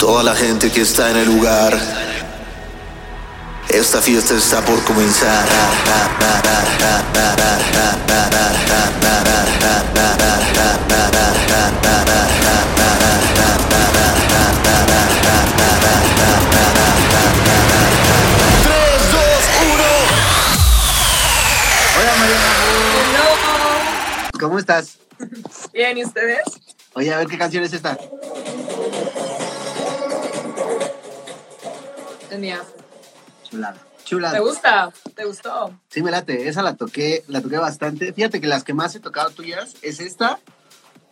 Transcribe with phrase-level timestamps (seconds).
[0.00, 1.76] Toda la gente que está en el lugar.
[3.68, 5.44] Esta fiesta está por comenzar.
[18.62, 19.90] Tres, dos, uno.
[21.98, 22.52] Hola Mariana.
[23.02, 24.38] Hello.
[24.38, 24.98] ¿Cómo estás?
[25.72, 26.44] Bien, ¿y ustedes?
[26.94, 27.98] Oye, a ver qué canción es esta.
[32.28, 32.62] Tenía.
[33.48, 33.74] Chulada.
[33.74, 34.38] ¿Te Chulada.
[34.40, 34.92] gusta?
[35.14, 35.78] ¿Te gustó?
[35.88, 36.48] Sí, me late.
[36.48, 38.12] Esa la toqué, la toqué bastante.
[38.12, 40.38] Fíjate que las que más he tocado tuyas es esta,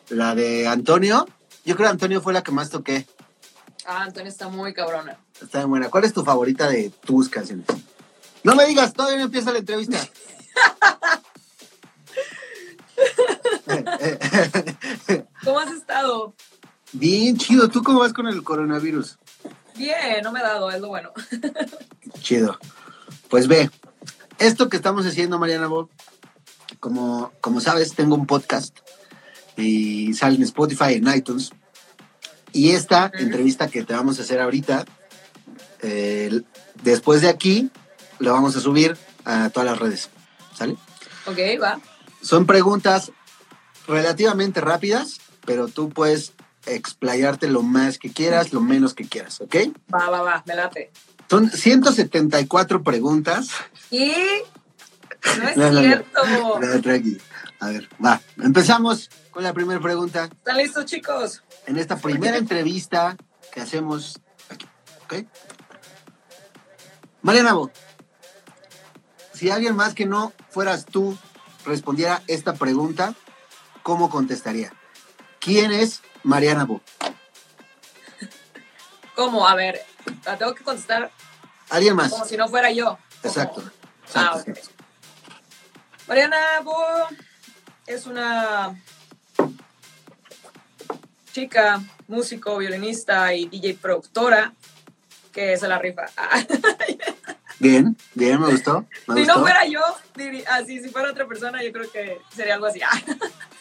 [0.09, 1.27] la de Antonio.
[1.65, 3.07] Yo creo que Antonio fue la que más toqué.
[3.87, 5.19] Ah, Antonio está muy cabrona.
[5.41, 5.91] Está bien buena.
[5.91, 7.67] ¿Cuál es tu favorita de tus canciones?
[8.43, 9.99] No me digas, todavía no empieza la entrevista.
[15.45, 16.35] ¿Cómo has estado?
[16.93, 17.69] Bien chido.
[17.69, 19.19] ¿Tú cómo vas con el coronavirus?
[19.77, 21.13] Bien, no me he dado, es lo bueno.
[22.21, 22.59] Chido.
[23.29, 23.71] Pues ve,
[24.39, 25.91] esto que estamos haciendo, Mariana Bob,
[26.81, 28.77] como, como sabes, tengo un podcast
[29.57, 31.51] y sale en Spotify, en iTunes.
[32.53, 34.85] Y esta entrevista que te vamos a hacer ahorita,
[35.83, 36.43] eh,
[36.83, 37.71] después de aquí,
[38.19, 40.11] lo vamos a subir a todas las redes.
[40.55, 40.77] ¿Sale?
[41.27, 41.81] Ok, va.
[42.23, 43.13] Son preguntas
[43.87, 46.33] relativamente rápidas, pero tú puedes
[46.67, 49.57] explayarte lo más que quieras, lo menos que quieras, ¿ok?
[49.93, 50.91] Va, va, va, me late.
[51.29, 53.49] Son 174 preguntas.
[53.91, 54.13] Y
[55.39, 56.21] no es No, no, cierto.
[56.61, 57.19] No, tranqui.
[57.61, 58.21] A ver, va.
[58.43, 60.25] Empezamos con la primera pregunta.
[60.25, 61.43] ¿Están listos, chicos?
[61.67, 63.17] En esta primera entrevista
[63.53, 64.21] que hacemos
[64.51, 64.67] aquí,
[65.05, 65.27] ¿ok?
[67.23, 67.71] Mariana Bo,
[69.33, 71.19] si alguien más que no fueras tú
[71.65, 73.15] respondiera esta pregunta,
[73.83, 74.73] ¿cómo contestaría?
[75.41, 76.81] ¿Quién es Mariana Bo?
[79.15, 79.47] ¿Cómo?
[79.47, 79.81] A ver,
[80.25, 81.11] la tengo que contestar
[81.71, 82.11] ¿Alguien más?
[82.11, 82.99] como si no fuera yo.
[83.23, 83.63] Exacto.
[84.15, 84.51] Ah, exacto.
[84.51, 84.59] ok.
[86.09, 86.77] Mariana Bo
[87.87, 88.75] es una
[91.33, 94.53] chica, músico, violinista y DJ productora
[95.33, 96.07] que se la rifa.
[96.17, 96.41] Ah.
[97.59, 98.85] Bien, bien, me gustó.
[99.07, 99.37] Me Si gustó.
[99.37, 99.81] no fuera yo,
[100.15, 102.81] diría, así, si fuera otra persona, yo creo que sería algo así.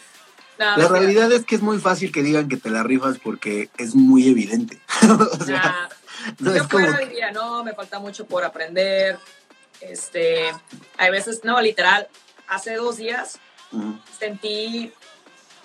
[0.57, 3.95] La realidad es que es muy fácil que digan que te la rifas porque es
[3.95, 4.79] muy evidente.
[5.41, 5.89] o sea,
[6.39, 9.17] no si es yo como fuera, diría, no, me falta mucho por aprender.
[9.81, 10.51] Este,
[10.97, 12.07] hay veces, no, literal,
[12.47, 13.39] hace dos días
[14.17, 14.93] sentí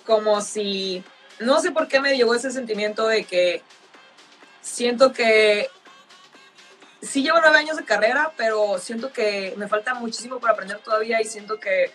[0.05, 1.03] como si,
[1.39, 3.61] no sé por qué me llegó ese sentimiento de que
[4.61, 5.69] siento que
[7.01, 11.21] sí llevo nueve años de carrera, pero siento que me falta muchísimo por aprender todavía
[11.21, 11.91] y siento que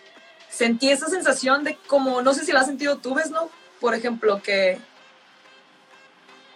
[0.57, 3.49] sentí esa sensación de como, no sé si la has sentido tú, ¿ves, no?
[3.79, 4.79] Por ejemplo, que,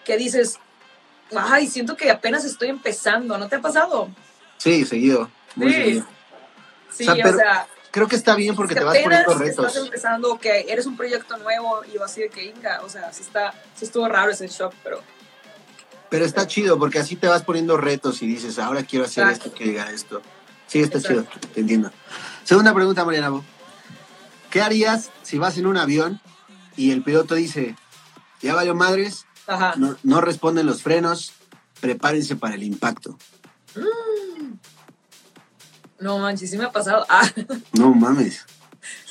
[0.03, 0.57] que dices,
[1.35, 4.09] ay, siento que apenas estoy empezando, ¿no te ha pasado?
[4.57, 5.29] Sí, seguido.
[5.55, 5.79] Muy Sí.
[5.79, 6.05] seguido.
[6.91, 9.33] Sí, O sea, pero o sea Creo que está bien porque que te vas poniendo
[9.33, 9.67] retos.
[9.67, 13.11] Estás empezando, que eres un proyecto nuevo y yo así de que inga, o sea,
[13.11, 15.01] sí, está, sí estuvo raro ese shock, pero
[16.09, 19.47] Pero está chido porque así te vas poniendo retos y dices, ahora quiero hacer Exacto.
[19.49, 20.21] esto, quiero llegar a esto.
[20.67, 21.27] Sí, está Exacto.
[21.29, 21.91] chido, te entiendo.
[22.45, 23.41] Segunda pregunta, Mariana.
[24.51, 26.19] ¿Qué harías si vas en un avión
[26.77, 27.75] y el piloto dice,
[28.41, 29.73] ya valió madres, ajá.
[29.77, 31.33] no, no responden los frenos,
[31.79, 33.17] prepárense para el impacto?
[35.99, 37.05] No manches, sí me ha pasado.
[37.09, 37.29] Ah,
[37.73, 38.45] No mames.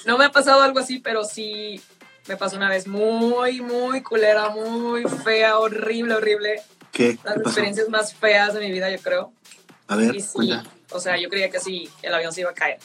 [0.06, 1.80] no me ha pasado algo así, pero sí
[2.28, 6.60] me pasó una vez muy, muy culera, muy fea, horrible, horrible.
[6.92, 7.18] ¿Qué?
[7.24, 9.32] Las experiencias más feas de mi vida, yo creo.
[9.86, 10.64] A ver, Y sí, cuenta.
[10.90, 12.78] o sea, yo creía que sí, el avión se iba a caer,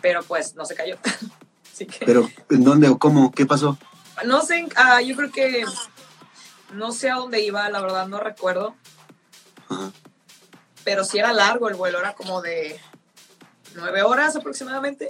[0.00, 0.96] pero pues no se cayó.
[1.74, 2.06] Así que...
[2.06, 3.32] Pero, ¿en dónde o cómo?
[3.32, 3.76] ¿Qué pasó?
[4.24, 5.64] No sé, ah, yo creo que
[6.72, 8.76] no sé a dónde iba, la verdad no recuerdo,
[9.68, 9.90] Ajá.
[10.84, 12.80] pero sí era largo el vuelo, era como de
[13.74, 15.08] nueve horas aproximadamente.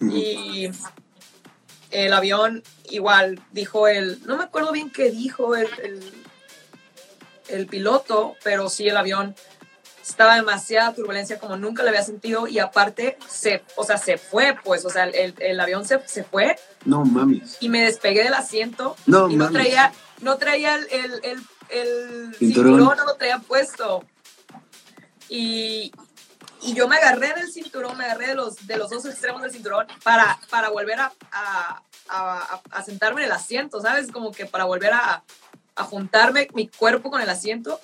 [0.00, 0.68] Y
[1.92, 6.24] el avión igual dijo el, no me acuerdo bien qué dijo el, el,
[7.46, 9.36] el piloto, pero sí el avión
[10.06, 14.56] estaba demasiada turbulencia como nunca le había sentido y aparte se, o sea, se fue,
[14.62, 17.56] pues, o sea, el, el avión se, se fue No mames.
[17.60, 19.62] y me despegué del asiento No y no mames.
[19.62, 22.74] traía, no traía el, el, el, el Cinturón.
[22.74, 24.04] cinturón, no lo traía puesto.
[25.28, 25.92] Y,
[26.62, 29.50] y yo me agarré del cinturón, me agarré de los, de los dos extremos del
[29.50, 34.10] cinturón para, para volver a, a, a- a sentarme en el asiento, ¿sabes?
[34.12, 35.24] Como que para volver a,
[35.76, 37.80] a juntarme mi cuerpo con el asiento.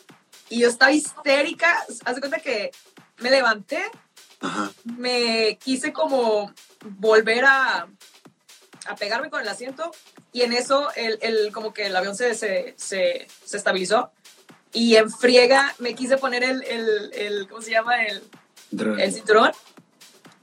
[0.50, 2.70] Y yo estaba histérica, haz de cuenta que
[3.18, 3.82] me levanté
[4.40, 4.70] Ajá.
[4.84, 6.52] me quise como
[6.98, 7.88] volver a,
[8.86, 9.90] a pegarme con el asiento
[10.32, 14.10] y en eso el, el- como que el avión se, se, se, se estabilizó
[14.72, 18.04] y en friega me quise poner el, el, el ¿cómo se llama?
[18.04, 18.22] El,
[18.98, 19.52] el cinturón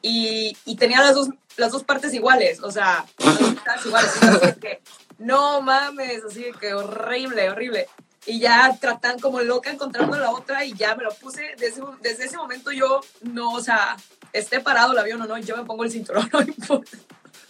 [0.02, 4.12] y, y tenía las dos, las dos partes iguales, o sea, las dos partes iguales.
[4.22, 4.82] Así que,
[5.18, 7.88] no mames, así que horrible, horrible.
[8.28, 11.56] Y ya tratan como loca encontrando la otra y ya me lo puse.
[11.58, 13.96] Desde, desde ese momento yo no, o sea,
[14.34, 16.98] esté parado el avión o no, yo me pongo el cinturón, no importa.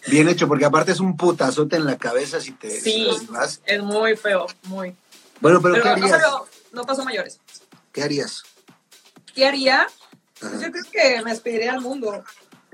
[0.08, 3.60] Bien hecho, porque aparte es un putazote en la cabeza si te Sí, vas.
[3.66, 4.96] es muy feo, muy.
[5.42, 6.10] Bueno, pero, Pero, ¿qué no, harías?
[6.22, 7.40] salió- no pasó mayores.
[7.92, 8.44] ¿Qué harías?
[9.34, 9.88] ¿Qué haría?
[10.40, 12.24] Pues yo creo que me despediría al mundo.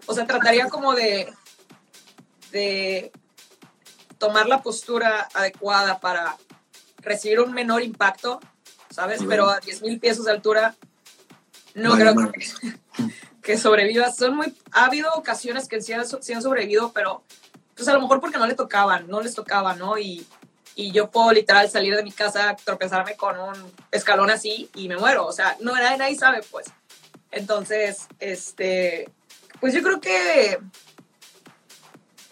[0.05, 1.33] O sea, trataría como de,
[2.51, 3.11] de
[4.17, 6.37] tomar la postura adecuada para
[7.03, 8.39] recibir un menor impacto,
[8.89, 9.21] ¿sabes?
[9.27, 10.75] Pero a 10 mil pies de altura,
[11.73, 12.45] no creo que,
[13.41, 14.11] que sobreviva.
[14.11, 17.23] Son muy, ha habido ocasiones que sí han, sí han sobrevivido, pero
[17.75, 19.97] pues a lo mejor porque no le tocaban, no les tocaba, ¿no?
[19.97, 20.25] Y,
[20.75, 24.97] y yo puedo literal salir de mi casa, tropezarme con un escalón así y me
[24.97, 25.25] muero.
[25.25, 26.67] O sea, no nadie, nadie sabe, pues.
[27.31, 29.09] Entonces, este,
[29.59, 30.59] pues yo creo que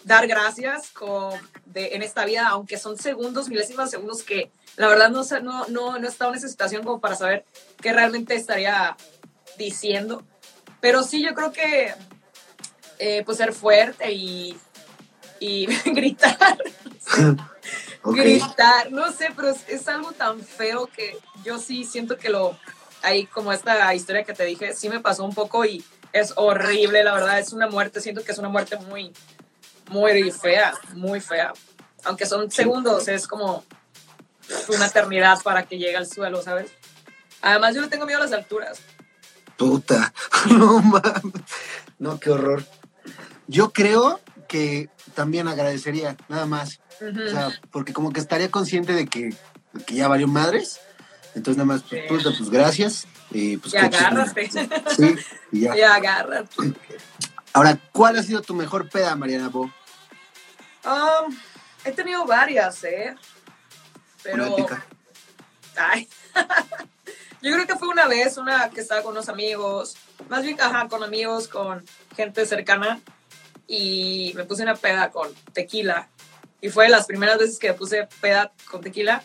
[0.04, 1.32] dar gracias con,
[1.66, 5.98] de, en esta vida, aunque son segundos, milésimas segundos que la verdad no, no, no,
[5.98, 7.44] no he estado en esa situación como para saber
[7.80, 8.96] qué realmente estaría
[9.58, 10.22] diciendo.
[10.80, 11.94] Pero sí, yo creo que
[12.98, 14.56] eh, pues ser fuerte y,
[15.40, 16.58] y gritar,
[18.04, 18.16] Ok.
[18.16, 22.58] gritar, no sé, pero es, es algo tan feo que yo sí siento que lo,
[23.02, 27.04] ahí como esta historia que te dije, sí me pasó un poco y es horrible,
[27.04, 29.12] la verdad, es una muerte, siento que es una muerte muy,
[29.88, 31.52] muy fea, muy fea.
[32.04, 33.64] Aunque son segundos, es como
[34.68, 36.70] una eternidad para que llegue al suelo, ¿sabes?
[37.40, 38.80] Además, yo le tengo miedo a las alturas.
[39.56, 40.12] Puta.
[40.50, 41.42] No mames.
[41.98, 42.64] No, qué horror.
[43.46, 46.80] Yo creo que también agradecería, nada más.
[47.00, 49.34] O sea, porque como que estaría consciente de que,
[49.72, 50.80] de que ya valió madres.
[51.34, 53.06] Entonces nada más, pues, puta, pues gracias.
[53.30, 54.50] Y pues y agárrate.
[54.96, 55.16] Sí,
[55.52, 55.76] y ya.
[55.76, 56.74] y agárrate.
[57.52, 59.70] Ahora, ¿cuál ha sido tu mejor peda, Mariana Bo?
[60.84, 61.36] Um,
[61.84, 63.14] he tenido varias, ¿eh?
[64.22, 64.56] Pero.
[65.76, 66.08] Ay.
[67.42, 69.96] Yo creo que fue una vez, una que estaba con unos amigos,
[70.28, 71.84] más bien, ajá, con amigos, con
[72.14, 73.00] gente cercana,
[73.66, 76.08] y me puse una peda con tequila.
[76.60, 79.24] Y fue de las primeras veces que me puse peda con tequila.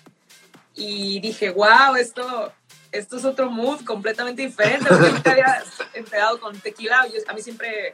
[0.74, 2.52] Y dije, wow, esto,
[2.92, 5.64] esto es otro mood completamente diferente, porque nunca había
[5.94, 7.06] empedado con tequila.
[7.08, 7.94] Yo- a mí siempre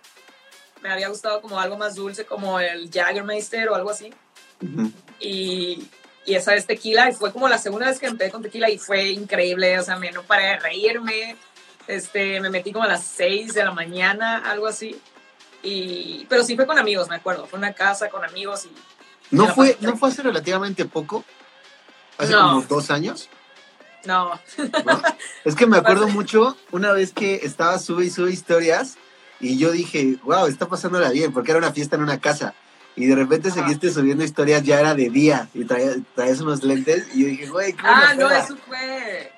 [0.82, 4.14] me había gustado como algo más dulce, como el Jaggermeister o algo así
[4.62, 4.92] Ujú.
[5.20, 5.88] y,
[6.26, 8.78] y esa vez tequila, y fue como la segunda vez que empecé con tequila y
[8.78, 11.36] fue increíble, o sea, me, no paré de reírme,
[11.88, 15.00] este, me metí como a las 6 de la mañana, algo así,
[15.62, 18.72] y, pero sí fue con amigos, me acuerdo, fue una casa con amigos y
[19.32, 19.78] ¿No fue.
[19.82, 21.24] ¿No fue hace relativamente poco?
[22.18, 22.42] ¿Hace No.
[22.42, 23.30] como dos años?
[24.06, 24.40] no,
[24.86, 25.02] ¿no?
[25.46, 28.98] Es que me acuerdo mucho una vez que estaba sube y sube historias
[29.40, 32.54] y yo dije, wow, está pasándola bien, porque era una fiesta en una casa.
[32.96, 33.62] Y de repente Ajá.
[33.62, 37.48] seguiste subiendo historias, ya era de día y traías, traías unos lentes y yo dije,
[37.50, 38.40] güey, buena ah, no, peda".
[38.40, 39.32] eso fue,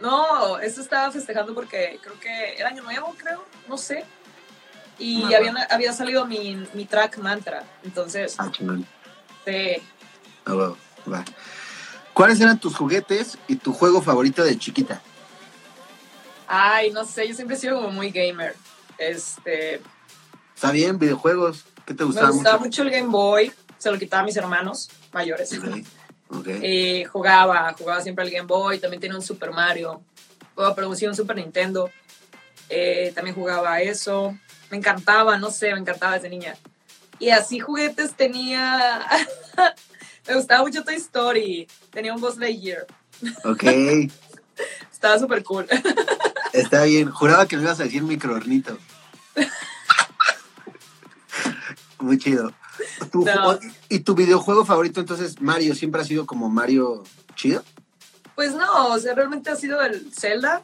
[0.00, 4.04] no, eso estaba festejando porque creo que era año nuevo, creo, no sé,
[4.98, 5.36] y Ajá.
[5.36, 8.84] había, había salido mi, mi track mantra, entonces, Ah, chingón.
[9.44, 9.76] sí.
[10.44, 10.76] Ah, wow,
[11.12, 11.24] va.
[12.12, 15.00] ¿Cuáles eran tus juguetes y tu juego favorito de chiquita?
[16.48, 18.56] Ay, no sé, yo siempre he sido como muy gamer.
[18.96, 19.80] Este,
[20.54, 21.64] Está bien, videojuegos.
[21.88, 22.66] ¿Qué te me gustaba gustaba mucho?
[22.66, 25.50] mucho el Game Boy, se lo quitaba a mis hermanos mayores.
[25.54, 25.86] Ok,
[26.28, 26.48] ok.
[26.62, 30.02] Y jugaba, jugaba siempre al Game Boy, también tenía un Super Mario,
[30.54, 31.90] oh, sí, un Super Nintendo.
[32.68, 34.36] Eh, también jugaba eso,
[34.70, 36.56] me encantaba, no sé, me encantaba desde niña.
[37.18, 39.06] Y así juguetes tenía,
[40.28, 42.86] me gustaba mucho Toy Story, tenía un Buzz Lightyear,
[43.44, 43.64] Ok,
[44.92, 45.66] estaba súper cool.
[46.52, 47.10] está bien.
[47.10, 48.76] Juraba que me ibas a decir microornito.
[52.00, 52.52] Muy chido.
[53.10, 53.32] Tu No.
[53.58, 57.02] ju- ¿Y tu videojuego favorito entonces, Mario, siempre ha sido como Mario
[57.34, 57.62] chido?
[58.34, 60.62] Pues no, o sea, realmente ha sido el Zelda,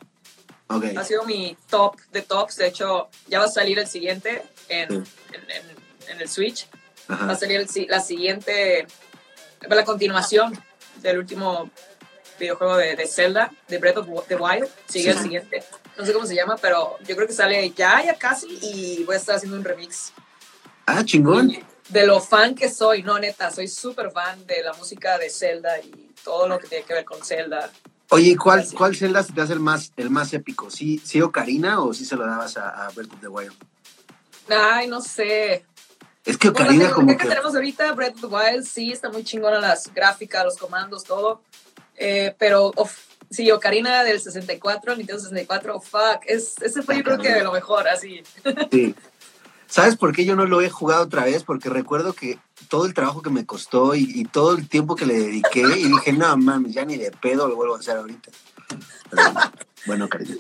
[0.69, 0.85] Ok.
[0.97, 2.57] ha sido mi top de tops.
[2.57, 5.13] De hecho, ya va a salir el siguiente en, Sí.
[5.33, 6.69] en- en- en el Switch.
[7.11, 8.87] Va a salir el la siguiente,
[9.69, 10.57] la continuación
[11.03, 11.69] del último
[12.39, 14.69] videojuego de, de Zelda, de Breath of the Wild.
[14.89, 15.19] Sigue Sí.
[15.19, 15.65] el siguiente.
[15.99, 18.47] No sé cómo se llama, pero yo creo que sale ya, ya casi.
[18.63, 20.13] Y voy a estar haciendo un remix.
[20.87, 21.53] Ah, chingón.
[21.89, 25.79] De lo fan que soy, no, neta, soy súper fan de la música de Zelda
[25.81, 27.71] y todo lo que tiene que ver con Zelda.
[28.11, 30.71] Oye, ¿y ¿cuál, cuál Zelda se te hace el más, el más épico?
[30.71, 33.55] ¿Sí, ¿Sí Ocarina o sí se lo dabas a, a Breath of the Wild?
[34.49, 35.65] Ay, no sé.
[36.25, 37.29] Es que Bueno, Ocarina como tecnología que que...
[37.29, 41.43] tenemos ahorita, Breath of the Wild, sí, está muy chingona las gráficas, los comandos, todo.
[41.97, 42.99] Eh, pero of-
[43.31, 46.21] Sí, Ocarina del 64, Nintendo 64, fuck.
[46.27, 48.23] Es, ese fue yo creo que de lo mejor, así.
[48.71, 48.95] Sí.
[49.75, 51.43] ¿Sabes por qué yo no lo he jugado otra vez?
[51.43, 52.39] Porque recuerdo que
[52.69, 55.89] todo el trabajo que me costó y, y todo el tiempo que le dediqué y
[55.89, 58.31] dije, no mames, ya ni de pedo lo vuelvo a hacer ahorita.
[59.11, 59.23] Pero,
[59.87, 60.37] bueno, cariño.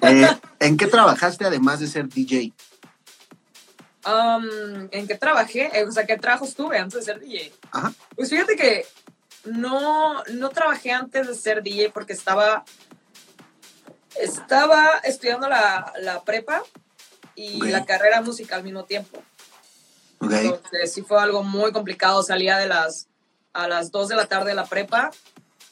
[0.00, 0.26] Eh,
[0.60, 2.54] ¿En qué trabajaste además de ser DJ?
[4.06, 5.70] Um, ¿En qué trabajé?
[5.78, 7.52] Eh, o sea, ¿qué trabajos tuve antes de ser DJ?
[7.72, 7.92] Ajá.
[8.16, 8.86] Pues fíjate que
[9.44, 12.64] no, no trabajé antes de ser DJ porque estaba,
[14.18, 16.62] estaba estudiando la, la prepa
[17.34, 17.64] y Ok.
[17.68, 19.22] la carrera musical al mismo tiempo.
[20.18, 20.32] Ok.
[20.32, 22.22] Entonces sí fue algo muy complicado.
[22.22, 23.08] Salía de las,
[23.52, 25.10] a las 2 de la tarde de la prepa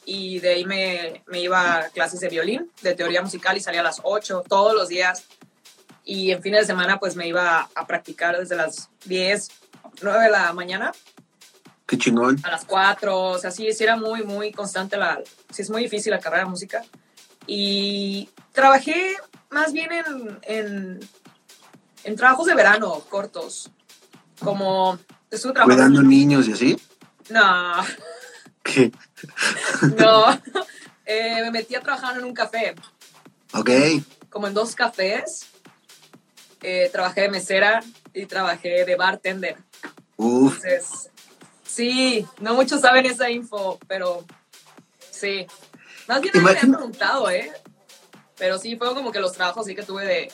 [0.05, 3.81] y de ahí me, me iba a clases de violín, de teoría musical y salía
[3.81, 5.25] a las 8 todos los días.
[6.03, 9.49] Y en fines de semana pues me iba a practicar desde las 10,
[10.01, 10.91] 9 de la mañana
[11.85, 12.39] Qué chingón.
[12.43, 13.19] a las 4.
[13.19, 15.21] O sea, sí, sí era muy, muy constante la...
[15.51, 16.83] Sí es muy difícil la carrera de música.
[17.47, 19.15] Y trabajé
[19.49, 20.99] más bien en, en,
[22.03, 23.69] en trabajos de verano cortos.
[24.43, 24.97] Como
[25.29, 25.83] estuve trabajando...
[25.83, 26.81] Cuidando niños y así.
[27.29, 27.73] No,
[28.63, 28.91] ¿Qué?
[29.97, 30.25] no.
[31.03, 32.73] Eh, me metí a trabajar en un café,
[33.53, 33.69] Ok.
[34.29, 35.47] como en dos cafés.
[36.61, 39.57] Eh, trabajé de mesera y trabajé de bartender.
[40.15, 40.63] Uf.
[40.63, 41.09] Entonces,
[41.65, 44.23] sí, no muchos saben esa info, pero
[45.09, 45.47] sí.
[46.07, 47.51] Más bien me han preguntado, ¿eh?
[48.37, 50.31] Pero sí, fue como que los trabajos sí que tuve de...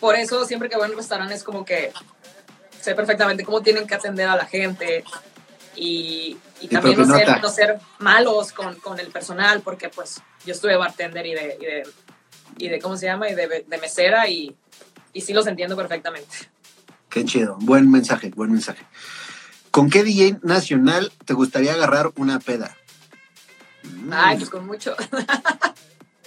[0.00, 1.92] Por eso siempre que voy a un restaurante es como que
[2.80, 5.04] sé perfectamente cómo tienen que atender a la gente
[5.76, 10.52] y, y también no ser, no ser malos con, con el personal, porque pues yo
[10.52, 11.82] estuve bartender y de, y de,
[12.56, 13.28] y de ¿cómo se llama?
[13.28, 14.56] Y de, de mesera y,
[15.12, 16.36] y sí los entiendo perfectamente.
[17.08, 17.56] Qué chido.
[17.60, 18.86] Buen mensaje, buen mensaje.
[19.70, 22.76] ¿Con qué DJ nacional te gustaría agarrar una peda?
[23.82, 24.12] Mm.
[24.12, 24.96] Ay, pues con mucho.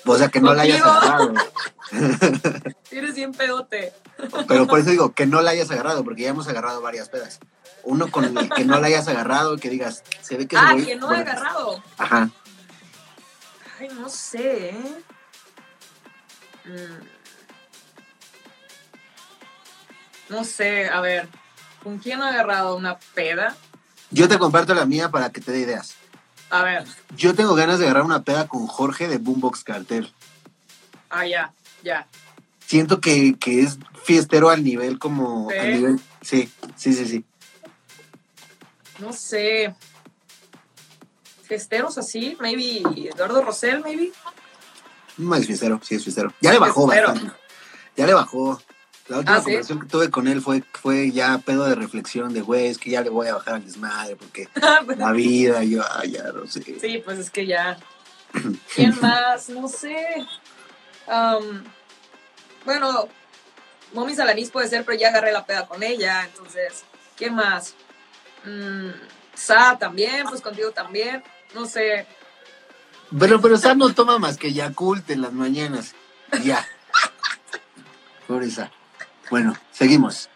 [0.06, 1.34] O sea, que no la hayas agarrado.
[2.92, 3.94] Eres bien pedote.
[4.48, 7.40] Pero por eso digo, que no la hayas agarrado, porque ya hemos agarrado varias pedas.
[7.84, 10.96] Uno con el que no la hayas agarrado, que digas, se ve que Ah, que
[10.96, 11.84] no he agarrado.
[11.98, 12.30] Ajá.
[13.80, 15.04] Ay, no sé, ¿eh?
[16.66, 17.14] Mm.
[20.30, 21.28] No sé, a ver.
[21.84, 23.56] ¿Con quién he agarrado una peda?
[24.10, 25.96] Yo te comparto la mía para que te dé ideas.
[26.54, 26.86] A ver.
[27.18, 30.14] Yo tengo ganas de agarrar una peda con Jorge de Boombox Cartel.
[31.10, 31.52] Ah, ya,
[31.84, 32.08] ya.
[32.68, 35.50] Siento que, que es fiestero al nivel como...
[35.50, 35.58] ¿Sí?
[35.58, 37.26] al nivel, sí, sí, sí, sí.
[39.00, 39.74] No sé.
[41.42, 44.12] Festeros así, maybe Eduardo Rosell, maybe.
[45.18, 46.34] No es fiestero, sí es fiestero.
[46.40, 47.14] Ya le bajó Fiestero.
[47.14, 47.36] bastante.
[47.98, 48.62] Ya le bajó.
[49.08, 49.46] La última Ah, ¿sí?
[49.46, 52.90] conversación que tuve con él fue, fue ya pedo de reflexión de, güey, es que
[52.90, 54.48] ya le voy a bajar al desmadre porque
[54.98, 56.62] la vida, yo, ay, ya no sé.
[56.80, 57.78] Sí, pues es que ya.
[58.76, 59.50] ¿Quién más?
[59.50, 59.96] No sé.
[62.66, 63.08] Bueno,
[63.94, 66.24] Momi Salanís puede ser, pero ya agarré la peda con ella.
[66.26, 66.84] Entonces,
[67.18, 67.76] ¿quién más?
[68.46, 68.90] Mm,
[69.36, 71.24] Sa también, pues contigo también.
[71.54, 72.08] No sé.
[73.20, 75.94] Pero, pero Sam no toma más que Yakult en las mañanas.
[76.44, 76.66] Ya.
[78.28, 78.72] Por esa.
[79.30, 80.30] Bueno, seguimos.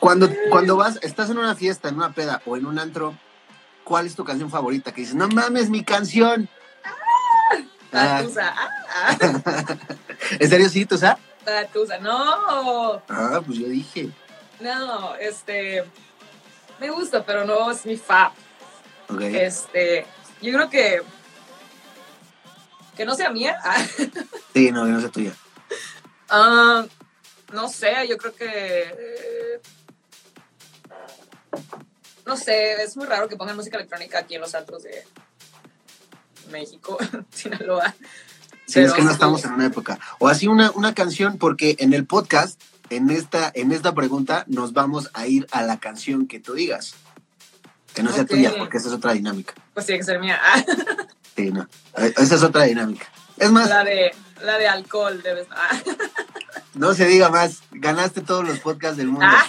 [0.00, 3.14] Cuando, cuando vas, estás en una fiesta, en una peda o en un antro,
[3.84, 4.92] ¿cuál es tu canción favorita?
[4.92, 6.48] Que dices, no mames, mi canción.
[7.92, 8.54] La Ah, tusa.
[8.56, 9.76] Ah, ah,
[10.40, 11.18] ¿En serio sí, tusa.
[12.00, 14.10] No, Ah, pues yo dije.
[14.60, 15.84] no, este.
[16.80, 18.32] Me gusta, pero no es mi fa.
[19.08, 19.20] Ok.
[19.20, 20.06] Este.
[20.40, 21.02] Yo creo que.
[22.96, 23.58] Que no sea mía.
[23.62, 23.76] Ah.
[24.54, 25.32] Sí, no, que no sea tuya.
[26.28, 26.84] Ah,
[27.52, 28.46] no sé, yo creo que.
[28.46, 29.60] eh,
[32.26, 35.04] no sé, es muy raro que pongan música electrónica aquí en los antros de
[36.50, 36.98] México,
[37.30, 37.94] Sinaloa.
[38.66, 39.98] Sí, es que no estamos en una época.
[40.18, 44.72] O así una, una canción, porque en el podcast, en esta, en esta pregunta, nos
[44.72, 46.94] vamos a ir a la canción que tú digas.
[47.92, 49.52] Que no sea tuya, porque esa es otra dinámica.
[49.74, 50.40] Pues tiene que ser mía.
[50.42, 50.64] Ah,
[51.36, 51.66] Sí, no.
[51.96, 53.06] Esa es otra dinámica.
[53.38, 55.46] Es más, la de la de alcohol debes.
[55.50, 55.70] Ah,
[56.74, 57.58] no se diga más.
[57.70, 59.26] Ganaste todos los podcasts del mundo.
[59.28, 59.46] Ah.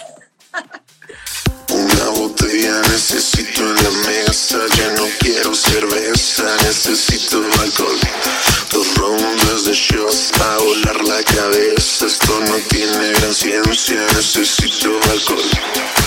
[1.70, 7.98] Una botella necesito en la mesa, ya no quiero cerveza, necesito alcohol.
[8.70, 16.03] Dos rondas de shots a volar la cabeza, esto no tiene gran ciencia, necesito alcohol.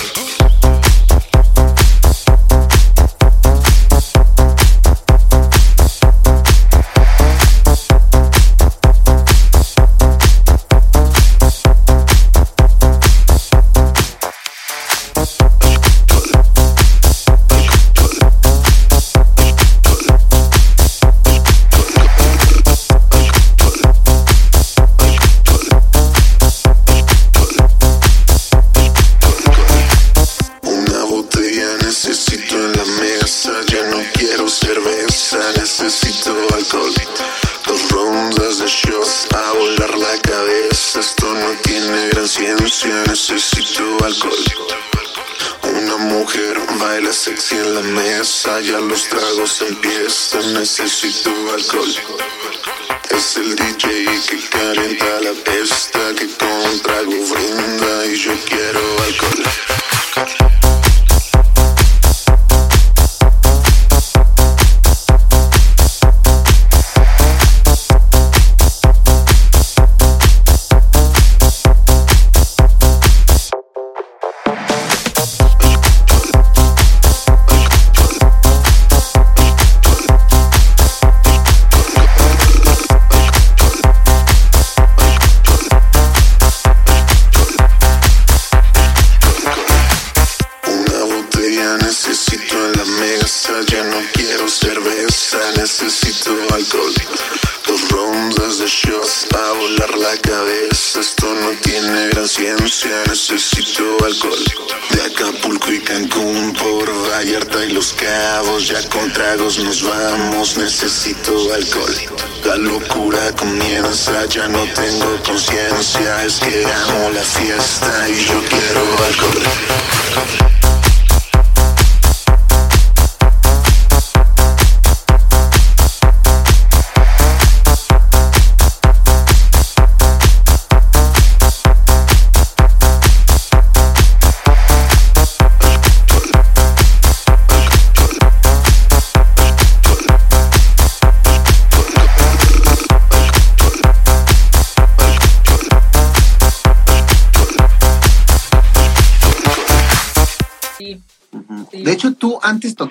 [42.78, 44.44] Ciencia, necesito alcohol.
[45.62, 51.92] Una mujer baila sexy en la mesa, ya los tragos empiezan, necesito alcohol.
[53.10, 59.57] Es el DJ que calienta la pesta, que con trago brinda y yo quiero alcohol.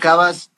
[0.08, 0.52] Tocabas,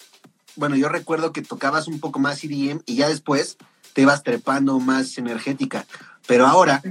[0.58, 3.58] bueno, yo recuerdo que tocabas un poco más EDM y ya después
[3.94, 5.88] te ibas trepando más energética.
[6.28, 6.84] Pero ahora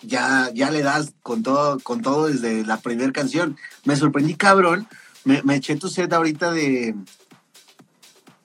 [0.00, 3.58] ya, ya le das con todo, con todo desde la primera canción.
[3.84, 4.88] Me sorprendí, cabrón.
[5.24, 6.94] Me, me eché tu set ahorita de.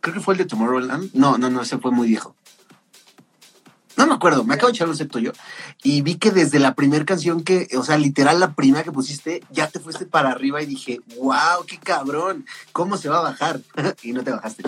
[0.02, 1.12] Creo que fue el de Tomorrowland.
[1.14, 2.36] No, no, no, ese fue muy viejo.
[3.96, 5.34] No me acuerdo, me acabo de echar un tuyo.
[5.84, 9.44] Y vi que desde la primera canción que, o sea, literal la primera que pusiste,
[9.52, 13.60] ya te fuiste para arriba y dije, wow, qué cabrón, ¿cómo se va a bajar?
[14.02, 14.64] y no te bajaste.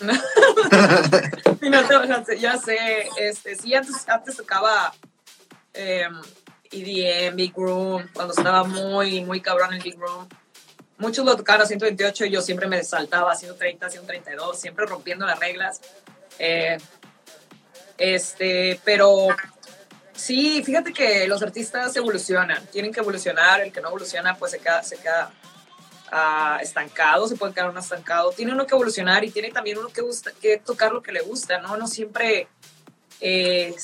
[1.62, 2.78] Y no te bajaste, ya sé,
[3.18, 4.94] este, sí, antes, antes tocaba
[5.74, 6.08] eh,
[6.72, 10.26] EDM, Big Room, cuando estaba muy, muy cabrón el Big Room.
[10.98, 15.26] Muchos lo tocaban a 128 y yo siempre me saltaba a 130, 132, siempre rompiendo
[15.26, 15.80] las reglas.
[16.38, 16.78] Eh,
[18.00, 19.28] este, pero
[20.14, 24.58] sí, fíjate que los artistas evolucionan, tienen que evolucionar, el que no evoluciona pues se
[24.58, 25.30] queda, se queda
[26.10, 28.30] ah, estancado, se puede quedar uno estancado.
[28.32, 31.20] Tiene uno que evolucionar y tiene también uno que, gusta, que tocar lo que le
[31.20, 31.76] gusta, ¿no?
[31.76, 32.48] No siempre,
[33.20, 33.74] eh,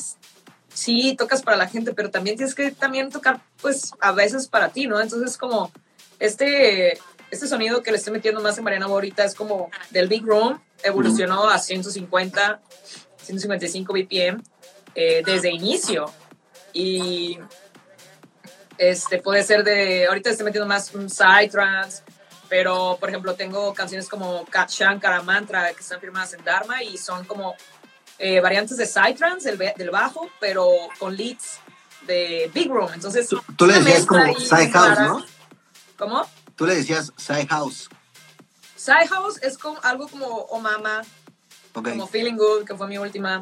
[0.73, 4.71] sí, tocas para la gente, pero también tienes que también tocar, pues, a veces para
[4.71, 4.99] ti, ¿no?
[4.99, 5.71] Entonces, como
[6.21, 6.99] este,
[7.31, 10.59] este sonido que le estoy metiendo más en Mariana ahorita es como del Big Room,
[10.83, 12.63] evolucionó a 150,
[13.27, 14.43] 155 BPM
[14.95, 16.07] eh, desde inicio.
[16.73, 17.39] Y
[18.79, 22.03] este puede ser de, ahorita estoy metiendo más un psytrance,
[22.49, 26.99] pero por ejemplo tengo canciones como Kat Shankara Mantra que están firmadas en Dharma y
[26.99, 27.55] son como
[28.19, 31.61] eh, variantes de psytrance del, del bajo, pero con leads
[32.07, 32.91] de Big Room.
[32.95, 34.99] Entonces, Tú, tú le decías como Side House.
[34.99, 35.25] ¿no?
[35.99, 36.27] ¿Cómo?
[36.55, 37.89] Tú le decías Side House.
[38.77, 40.61] Side House es como, algo como Oh
[41.77, 41.97] Mama, Ok.
[41.97, 43.41] como Feeling Good, que fue mi última.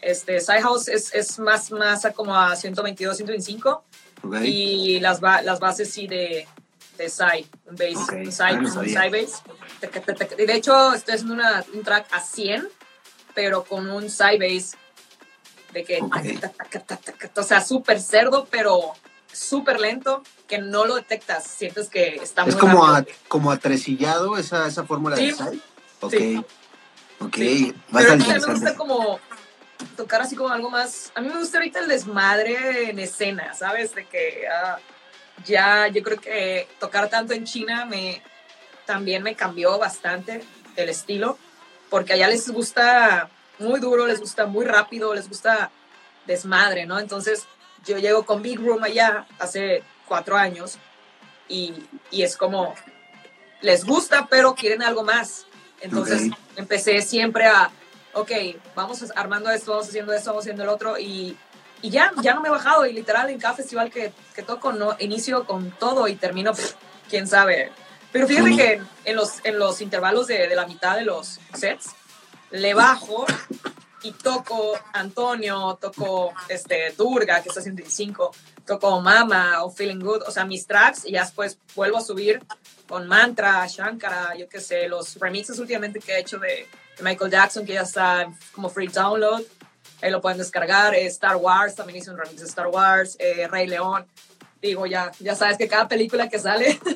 [0.00, 3.84] Este, Side House es, es más, más a como a 122, 125.
[4.22, 4.34] ok.
[4.44, 6.46] Y las, ba- las bases sí de,
[6.98, 9.42] de Side, un bass, Ok, un side, ah, no un side bass.
[10.36, 12.68] De hecho, estoy haciendo una, un track a 100,
[13.34, 14.76] pero con un side bass
[15.72, 16.14] de que, Ok.
[16.40, 18.92] taca, taca, taca, taca, o sea, súper cerdo, pero
[19.32, 24.36] súper lento, que no lo detectas, sientes que está muy Es como a, como atresillado
[24.38, 25.26] esa, esa fórmula Sí.
[25.26, 25.60] de Side.
[26.00, 26.12] Ok.
[26.12, 26.44] Sí.
[27.20, 27.36] Ok.
[27.36, 27.74] Sí.
[27.92, 29.20] A Pero estar ahorita me gusta como
[29.96, 31.12] tocar así como algo más.
[31.14, 33.94] A mí me gusta ahorita el desmadre en escena, ¿sabes?
[33.94, 34.78] De que ah,
[35.44, 38.22] ya yo creo que tocar tanto en China me
[38.84, 40.44] también me cambió bastante
[40.76, 41.38] el estilo,
[41.90, 45.70] porque allá les gusta muy duro, les gusta muy rápido, les gusta
[46.26, 46.98] desmadre, ¿no?
[46.98, 47.46] Entonces
[47.84, 50.78] yo llego con Big Room allá hace cuatro años
[51.48, 51.74] y,
[52.10, 52.74] y es como
[53.60, 55.46] les gusta, pero quieren algo más.
[55.80, 57.70] Entonces empecé siempre a,
[58.14, 58.30] ok,
[58.74, 61.36] vamos armando esto, vamos haciendo esto, vamos haciendo el otro y,
[61.82, 64.72] y ya, ya no me he bajado y literal en cada festival que, que toco
[64.72, 66.72] no inicio con todo y termino, pff,
[67.08, 67.70] quién sabe.
[68.12, 68.56] Pero fíjate Sí.
[68.56, 71.90] que en, en los, en los intervalos de, de la mitad de los sets
[72.50, 73.26] le bajo
[74.02, 78.30] y toco Antonio, toco este, Durga, que está 105,
[78.66, 82.40] toco Mama o Feeling Good, o sea, mis tracks, y ya después vuelvo a subir
[82.88, 87.30] con Mantra, Shankara, yo qué sé, los remixes últimamente que he hecho de, de Michael
[87.30, 89.42] Jackson, que ya está como free download,
[90.02, 93.48] ahí lo pueden descargar, eh, Star Wars, también hice un remix de Star Wars, eh,
[93.48, 94.04] Rey León,
[94.60, 96.78] digo, ya, ya sabes que cada película que sale...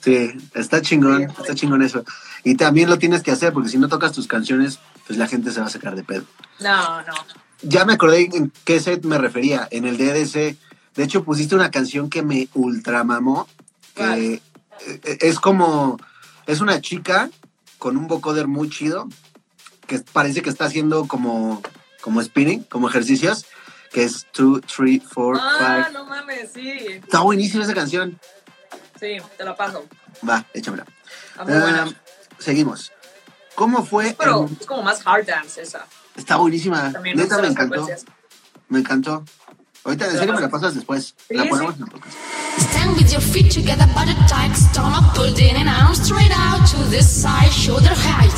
[0.00, 2.04] Sí, está chingón, Sí, está chingón eso.
[2.42, 5.50] Y también lo tienes que hacer porque si no tocas tus canciones, pues la gente
[5.50, 6.24] se va a sacar de pedo.
[6.60, 7.14] no, no.
[7.62, 10.58] Ya me acordé en qué set me refería, en el DDC.
[10.96, 13.48] De hecho, pusiste una canción que me ultramamó,
[13.94, 15.98] que eh, es como,
[16.46, 17.30] es una chica
[17.78, 19.08] con un vocoder muy chido,
[19.86, 21.62] que parece que está haciendo como,
[22.00, 23.44] como spinning, como ejercicios,
[23.92, 25.42] que es 2, 3, 4, 5.
[25.60, 26.70] Ah, no mames, sí.
[27.02, 28.18] Está buenísima esa canción.
[28.98, 29.84] Sí, te la paso.
[30.26, 30.86] Va, échamela.
[31.46, 31.86] Muy buena.
[31.88, 31.94] Ah,
[32.38, 32.92] seguimos.
[33.56, 34.14] ¿Cómo fue?
[34.18, 35.86] Pero el- es como más hard dance esa.
[36.16, 36.92] Está buenísima.
[36.92, 37.88] También Neta me encantó.
[38.68, 39.24] Me encantó.
[39.84, 40.74] Ahorita en serio me la pasas?
[40.74, 41.14] después.
[41.28, 41.48] Sí, la sí.
[41.50, 42.16] ponemos en podcast.
[42.58, 46.78] Stand with your feet together, body tight, stomach pulled in and arms straight out to
[46.88, 48.32] this side, shoulder height.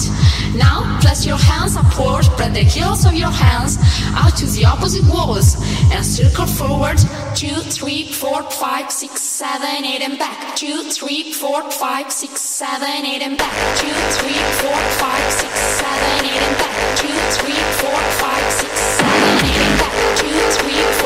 [0.57, 3.77] Now, place your hands upward, spread the heels of your hands
[4.17, 5.57] out to the opposite walls,
[5.93, 6.97] and circle forward.
[7.35, 10.57] Two, three, four, five, six, seven, eight, and back.
[10.57, 13.53] Two, three, four, five, six, seven, eight, and back.
[13.77, 16.97] Two, three, four, five, six, seven, eight, and back.
[16.97, 19.93] Two, three, four, five, six, seven, eight, and back.
[20.17, 21.06] Two, three, four,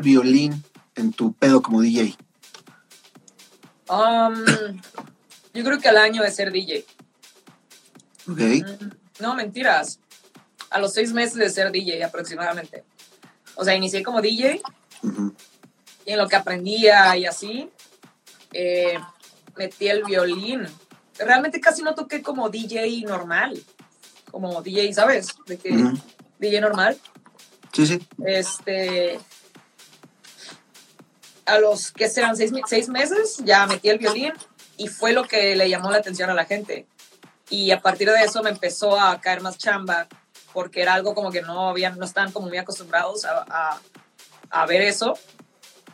[0.00, 0.62] violín
[0.94, 2.16] en tu pedo como DJ?
[3.88, 4.44] Um,
[5.54, 6.84] yo creo que al año de ser DJ.
[8.30, 8.38] ¿Ok?
[8.38, 8.88] Mm,
[9.20, 10.00] No, mentiras.
[10.70, 12.84] A los seis meses de ser DJ aproximadamente.
[13.54, 14.60] O sea, inicié como DJ
[16.04, 17.70] y en lo que aprendía y así,
[18.52, 18.98] eh,
[19.56, 20.66] metí el violín.
[21.18, 23.60] Realmente casi no toqué como DJ normal.
[24.30, 25.28] Como DJ, ¿sabes?
[25.46, 25.70] De que.
[26.38, 26.98] DJ normal.
[27.72, 27.98] Sí, sí.
[28.24, 29.18] Este.
[31.48, 34.32] A los que serán seis, seis meses, ya metí el violín
[34.76, 36.86] y fue lo que le llamó la atención a la gente.
[37.50, 40.06] Y a partir de eso me empezó a caer más chamba,
[40.52, 43.80] porque era algo como que no, habían, no estaban como muy acostumbrados a,
[44.50, 45.14] a, ver eso.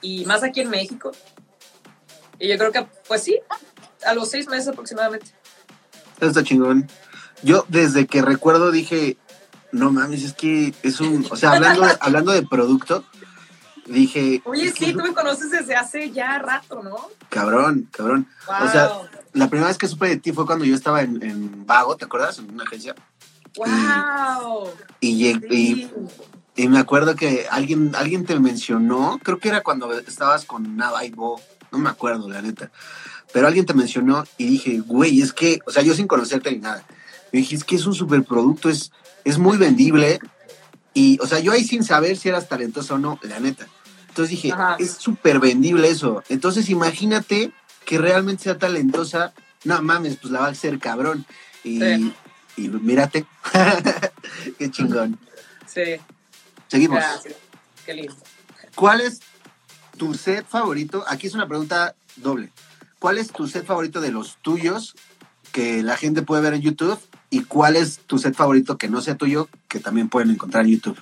[0.00, 1.12] Y más aquí en México.
[2.38, 3.40] Y yo creo que, pues sí,
[4.04, 5.26] a los seis meses aproximadamente.
[6.20, 6.88] Está chingón.
[7.42, 9.16] Yo desde que recuerdo dije,
[9.70, 13.04] no mames, es que es un, o sea, hablando, hablando de producto,
[13.86, 16.96] dije, Oye, sí, tú me conoces desde hace ya rato, ¿no?
[17.28, 18.28] cabrón, cabrón.
[18.46, 18.66] Wow.
[18.66, 18.90] O sea,
[19.32, 22.04] la primera vez que supe de ti fue cuando yo estaba en, en Vago, ¿te
[22.04, 22.38] acuerdas?
[22.38, 22.94] En una agencia.
[23.56, 24.68] wow.
[25.00, 25.90] Y, y,
[26.56, 31.04] y me acuerdo que alguien, alguien te mencionó, creo que era cuando estabas con Nava
[31.04, 31.40] y Bo,
[31.72, 32.70] no me acuerdo, la neta.
[33.32, 36.58] Pero alguien te mencionó y dije, güey, es que, o sea, yo sin conocerte ni
[36.58, 36.84] nada.
[37.32, 38.92] Y dije, es que es un superproducto, es,
[39.24, 40.20] es muy vendible.
[40.92, 43.66] Y, o sea, yo ahí sin saber si eras talentoso o no, la neta.
[44.14, 44.76] Entonces dije, Ajá.
[44.78, 46.22] es súper vendible eso.
[46.28, 47.50] Entonces imagínate
[47.84, 49.34] que realmente sea talentosa.
[49.64, 51.26] No mames, pues la va a hacer cabrón.
[51.64, 52.14] Y, Sí.
[52.56, 53.26] y mírate.
[54.58, 55.18] Qué chingón.
[55.66, 55.96] Sí,
[56.68, 56.98] Seguimos.
[56.98, 57.34] gracias.
[57.84, 58.14] Qué lindo.
[58.76, 59.18] ¿Cuál es
[59.98, 61.04] tu set favorito?
[61.08, 62.52] Aquí es una pregunta doble.
[63.00, 64.94] ¿Cuál es tu set favorito de los tuyos
[65.50, 67.00] que la gente puede ver en YouTube?
[67.30, 70.70] ¿Y cuál es tu set favorito que no sea tuyo que también pueden encontrar en
[70.70, 70.98] YouTube?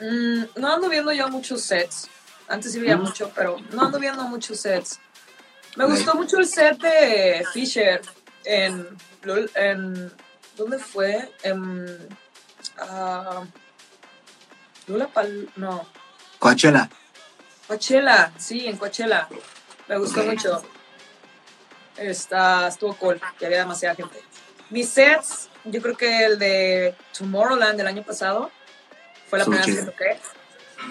[0.00, 2.08] Mm, no ando viendo yo muchos sets.
[2.48, 3.02] Antes sí veía Mm.
[3.02, 4.98] mucho, pero no ando viendo muchos sets.
[5.76, 8.00] Me gustó mucho el set de Fisher
[8.44, 8.88] en,
[9.54, 10.12] en
[10.56, 11.30] ¿dónde fue?
[11.42, 12.08] En
[12.78, 13.44] ah,
[14.86, 15.86] Lula Pal, no,
[16.38, 16.88] Coachella.
[17.66, 19.28] Coachella, sí, en Coachella.
[19.88, 20.62] Me gustó mucho.
[21.96, 24.22] Está, estuvo cool, que había demasiada gente.
[24.70, 28.50] Mis sets, yo creo que el de Tomorrowland del año pasado
[29.28, 30.18] fue la primera vez que toqué.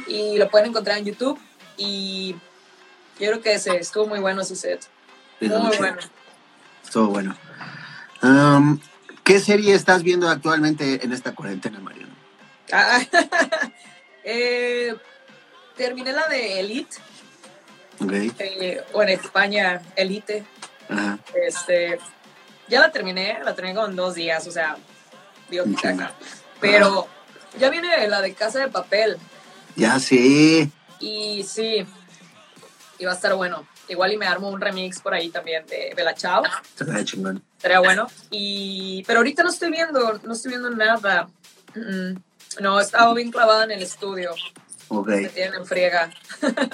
[0.08, 1.40] Y lo pueden encontrar en YouTube.
[1.78, 2.36] Y
[3.20, 4.88] yo creo que ese estuvo muy bueno ese set.
[5.40, 5.98] Muy bueno.
[6.84, 7.38] Estuvo bueno.
[8.22, 8.80] Um,
[9.24, 12.14] ¿Qué serie estás viendo actualmente en esta cuarentena, Mariano?
[12.72, 13.00] Ah,
[14.24, 14.96] eh,
[15.76, 16.98] terminé la de Elite,
[18.00, 18.12] Ok.
[18.40, 20.46] eh, o en España, Elite.
[20.90, 21.20] Ajá.
[21.46, 22.00] Este,
[22.68, 24.78] ya la terminé, la terminé como en dos días, o sea,
[25.50, 25.66] digo.
[26.60, 27.08] Pero
[27.58, 29.18] ya viene la de Casa de Papel
[29.76, 30.70] Ya sé.
[31.00, 31.86] y sí,
[33.00, 33.68] y va a estar bueno.
[33.90, 36.44] Igual y me armo un remix por ahí también de Bella Chao,
[37.56, 38.08] estaría bueno.
[38.32, 41.30] Y, pero ahorita no estoy viendo, no estoy viendo nada.
[41.74, 41.80] Mm,
[42.12, 42.24] mm.
[42.60, 44.32] No, he estado bien clavada en el estudio,
[44.90, 45.08] Ok.
[45.08, 46.10] me tienen en friega.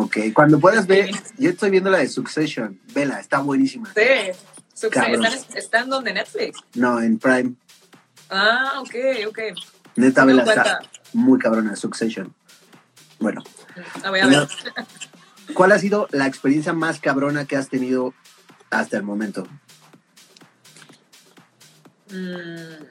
[0.00, 0.16] Ok.
[0.32, 2.78] Cuando puedas ver, yo estoy viendo la de Succession.
[2.94, 3.92] Vela, está buenísima.
[3.96, 4.30] Sí,
[4.72, 5.24] Success- Cabrón.
[5.26, 6.60] ¿están, están donde Netflix?
[6.74, 7.54] No, en Prime.
[8.30, 8.94] Ah, ok,
[9.26, 9.38] ok.
[9.98, 10.80] Neta, Vela está
[11.12, 12.32] muy cabrona, Succession.
[13.18, 13.42] Bueno,
[14.02, 14.48] La voy a ver.
[15.54, 18.14] ¿cuál ha sido la experiencia más cabrona que has tenido
[18.70, 19.46] hasta el momento?
[22.10, 22.84] Mm.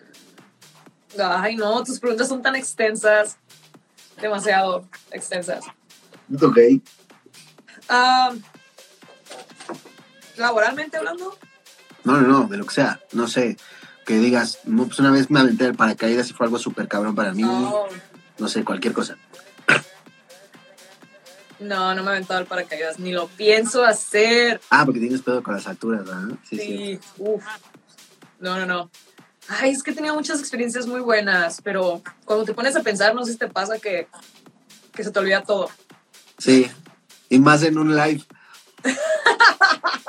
[1.19, 3.37] Ay, no, tus preguntas son tan extensas.
[4.21, 5.63] Demasiado extensas.
[6.41, 6.57] Ok.
[7.87, 8.33] Ah,
[10.35, 11.37] laboralmente hablando,
[12.03, 12.99] No, no, no, de lo que sea.
[13.13, 13.55] No sé.
[14.07, 17.13] Que digas, no, pues una vez me aventé el paracaídas y fue algo súper cabrón
[17.13, 17.43] para mí.
[17.43, 17.85] no,
[18.39, 19.17] No sé, cualquier cosa.
[21.59, 24.61] no, no me he aventado el paracaídas, ni lo pienso hacer.
[24.69, 26.37] Ah, porque tienes pedo con las alturas, ¿verdad?
[26.49, 26.65] Sí, sí.
[26.65, 27.43] Sí, uf.
[28.39, 28.89] No, no, no.
[29.49, 33.13] Ay, es que he tenido muchas experiencias muy buenas, pero cuando te pones a pensar,
[33.13, 34.07] no sé si te pasa que,
[34.93, 35.69] que se te olvida todo.
[36.37, 36.69] Sí.
[37.29, 38.23] Y más en un live.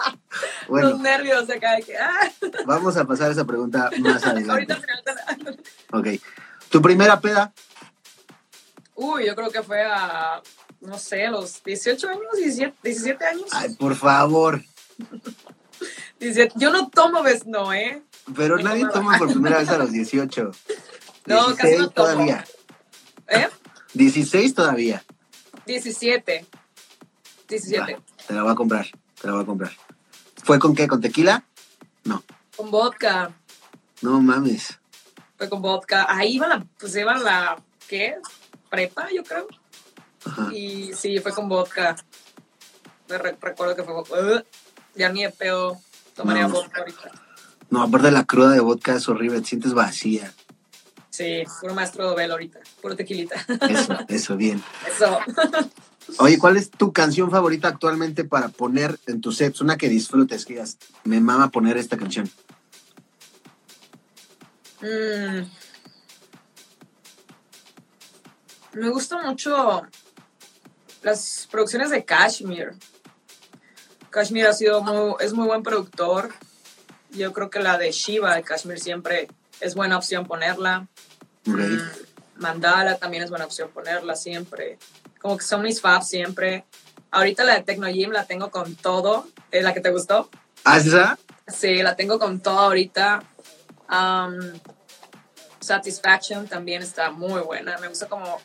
[0.69, 2.31] Los bueno, nervios acá de que, ah,
[2.67, 4.75] vamos a pasar esa pregunta más ahorita adelante.
[5.37, 5.61] final.
[5.93, 6.07] Ok.
[6.71, 7.53] ¿Tu primera peda?
[8.95, 10.43] Uy, yo creo que fue a,
[10.81, 13.47] no sé, los 18 años, 17, 17 años.
[13.53, 14.63] Ay, por favor.
[16.21, 16.55] 17.
[16.57, 18.03] Yo no tomo vez, no, ¿eh?
[18.37, 20.51] Pero No nadie toma por primera vez a los 18.
[21.27, 22.09] No, casi no tomo.
[22.09, 22.43] todavía.
[23.29, 23.49] ¿Eh?
[23.93, 25.05] 16 todavía.
[25.67, 26.47] 17.
[27.49, 27.95] 17.
[27.95, 28.87] Va, te la voy a comprar.
[29.21, 29.73] Te la voy a comprar.
[30.49, 30.89] ¿Fue con qué?
[30.89, 31.45] ¿Con tequila?
[32.05, 32.25] No.
[32.57, 33.33] Con vodka.
[34.01, 34.79] No mames.
[35.37, 36.07] Fue con vodka.
[36.09, 38.17] Ahí iba la, pues iba la, ¿qué?
[38.71, 39.47] Prepa, yo creo.
[40.25, 40.49] Ajá.
[40.51, 41.97] Y sí, fue con vodka.
[43.11, 44.43] Me re- recuerdo que fue vodka.
[44.95, 45.79] Ya ni de pedo
[46.17, 46.55] tomaría No.
[46.55, 47.11] vodka ahorita.
[47.69, 49.43] No, aparte la cruda de vodka es horrible.
[49.43, 50.33] Te sientes vacía.
[51.19, 52.61] Sí, puro maestro de velo ahorita.
[52.81, 53.45] Puro tequilita.
[53.69, 54.63] Eso, eso, bien.
[54.89, 55.19] Eso.
[56.19, 59.61] Oye, ¿cuál es tu canción favorita actualmente para poner en tus sets?
[59.61, 62.31] Una que disfrutes, que digas, me mama poner esta canción.
[64.81, 65.43] Mm.
[68.75, 69.83] Me gustan mucho
[71.03, 72.77] las producciones de Kashmir.
[74.11, 76.33] Kashmir ha sido muy, es muy buen productor
[77.11, 79.29] yo creo que la de Shiva de Kashmir siempre
[79.61, 80.87] es buena opción ponerla.
[81.45, 81.79] Mm,
[82.37, 84.79] Mandala también es buena opción ponerla siempre.
[85.21, 86.65] Como que son mis faves siempre.
[87.11, 89.27] Ahorita la de Tecno Gym la tengo con todo.
[89.51, 90.31] ¿Es la que te gustó?
[90.65, 91.19] ¿Ah, esa?
[91.47, 93.23] Sí, la tengo con todo ahorita.
[93.91, 94.39] Um,
[95.61, 97.79] Satisfaction también está muy buena.
[97.79, 98.41] Me gusta como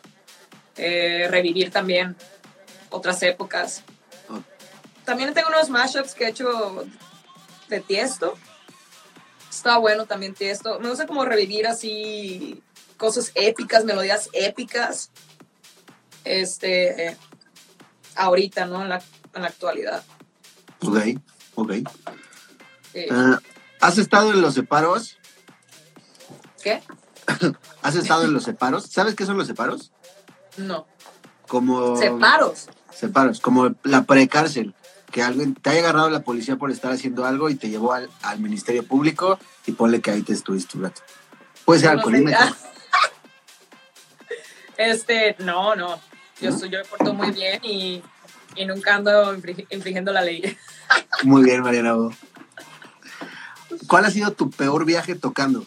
[0.77, 2.15] eh, revivir también
[2.89, 3.83] otras épocas.
[5.05, 6.85] También tengo unos mashups que he hecho
[7.67, 8.37] de Tiesto.
[9.53, 10.79] Está bueno también Tiesto.
[10.79, 12.63] Me gusta como revivir así
[12.97, 15.11] cosas épicas, melodías épicas.
[16.23, 17.17] Este, eh,
[18.15, 18.81] ahorita, ¿no?
[18.81, 19.03] En la,
[19.35, 20.03] en la actualidad.
[20.81, 20.97] Ok,
[21.53, 21.71] ok.
[22.95, 23.39] Eh, Ah,
[23.79, 25.17] ¿Has estado en los separos?
[26.63, 26.81] ¿Qué?
[27.83, 28.87] ¿Has estado en los separos?
[28.87, 29.91] ¿Sabes qué son los separos?
[30.57, 30.87] No.
[31.47, 31.95] Como...
[31.95, 32.69] Separos.
[32.91, 34.73] Separos, como la precárcel.
[35.13, 38.09] Que alguien te haya agarrado la policía por estar haciendo algo y te llevó al,
[38.23, 41.01] al Ministerio Público y ponle que ahí te estuviste un rato.
[41.65, 42.45] Puede ser No, alcoholímetro.
[44.75, 45.99] Este, no, no.
[46.41, 46.57] Yo, ¿No?
[46.57, 48.01] soy, yo me porto muy bien y,
[48.55, 50.57] y nunca ando infringi- infringiendo la ley.
[51.23, 51.93] Muy bien, Mariana.
[51.93, 52.11] Bo.
[53.87, 55.63] ¿Cuál ha sido tu peor viaje tocando?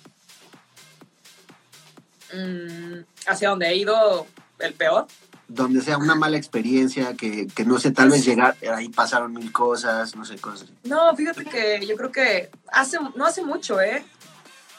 [2.34, 4.26] Mm, ¿Hacia dónde he ido
[4.58, 5.06] el peor?
[5.48, 9.52] Donde sea una mala experiencia, que, que no sé, tal vez llegar, ahí pasaron mil
[9.52, 10.68] cosas, no sé, cosas.
[10.82, 14.04] No, fíjate que yo creo que hace, no hace mucho, ¿eh?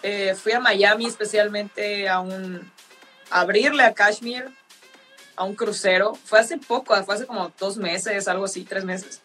[0.03, 2.69] Eh, fui a Miami especialmente a un...
[3.29, 4.51] a abrirle a Kashmir
[5.37, 6.15] a un crucero.
[6.25, 9.21] Fue hace poco, fue hace como dos meses, algo así, tres meses.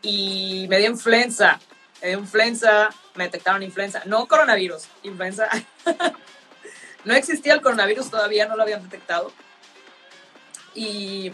[0.00, 1.60] Y me dio influenza.
[2.00, 4.02] Me dio influenza, me detectaron influenza.
[4.06, 5.48] No coronavirus, influenza.
[7.04, 9.32] no existía el coronavirus todavía, no lo habían detectado.
[10.74, 11.32] Y,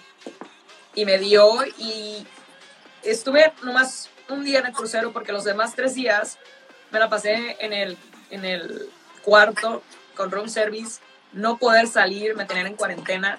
[0.95, 2.27] y me dio y
[3.03, 6.39] estuve nomás un día en el crucero porque los demás tres días
[6.91, 7.97] me la pasé en el,
[8.31, 8.91] en el
[9.23, 9.83] cuarto
[10.15, 11.01] con room service,
[11.33, 13.39] no poder salir, me tenían en cuarentena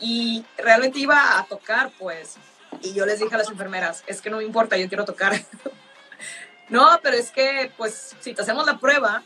[0.00, 2.36] y realmente iba a tocar pues
[2.82, 5.32] y yo les dije a las enfermeras, es que no me importa, yo quiero tocar.
[6.68, 9.22] no, pero es que, pues, si te hacemos la prueba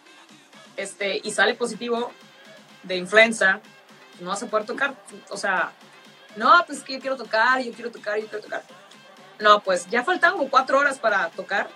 [0.76, 2.12] este, y sale positivo
[2.82, 3.60] de influenza,
[4.20, 4.94] no vas a poder tocar.
[5.30, 5.72] O sea,
[6.36, 8.62] no, pues que yo quiero tocar, yo quiero tocar, yo quiero tocar.
[9.38, 11.68] No, pues ya faltaban cuatro horas para tocar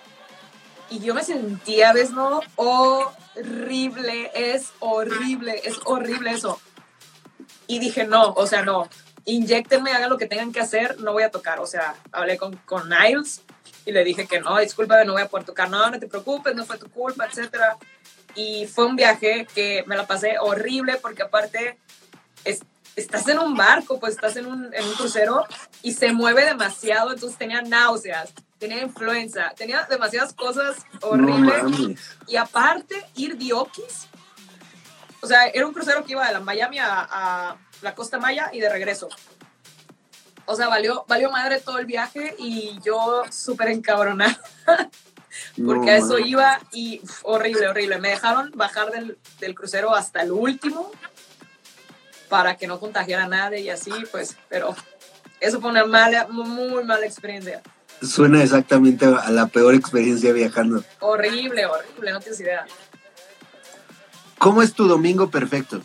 [0.91, 2.11] y yo me sentía, ¿ves?
[2.11, 6.61] No, horrible, es horrible, es horrible eso.
[7.67, 8.89] Y dije, no, o sea, no,
[9.25, 11.61] inyectenme, hagan lo que tengan que hacer, no voy a tocar.
[11.61, 13.43] O sea, hablé con, con Niles
[13.87, 16.55] y le dije que no, discúlpame, no voy a poder tocar, no, no te preocupes,
[16.55, 17.79] no fue tu culpa, etcétera.
[18.35, 21.79] Y fue un viaje que me la pasé horrible porque aparte
[22.97, 25.45] estás en un barco, pues estás en un, en un crucero
[25.83, 31.63] y se mueve demasiado, entonces tenía náuseas, tenía influenza, tenía demasiadas cosas horribles.
[31.65, 31.95] No.
[32.27, 34.09] Y aparte, ir diokis.
[35.21, 38.51] O sea, era un crucero que iba de la Miami a, a la Costa Maya
[38.53, 39.09] y de regreso.
[40.47, 44.39] O sea, valió, valió madre todo el viaje y yo súper encabronada
[45.65, 47.99] porque No a eso iba y uf, horrible, horrible.
[47.99, 50.91] Me dejaron bajar del, del crucero hasta el último
[52.35, 54.75] para que no contagiara a nadie y así, pues, pero
[55.39, 57.63] eso fue una mala, muy mala experiencia.
[58.03, 60.83] Suena exactamente a la peor experiencia viajando.
[60.99, 62.67] Horrible, horrible, no tienes idea.
[64.39, 65.81] ¿Cómo es tu domingo perfecto?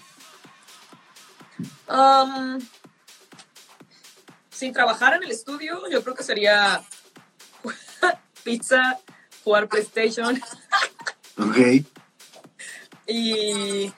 [1.87, 2.59] Um,
[4.49, 6.81] sin trabajar en el estudio, yo creo que sería
[8.43, 8.97] pizza,
[9.43, 10.41] jugar PlayStation
[11.37, 11.85] Ok.
[13.05, 13.93] y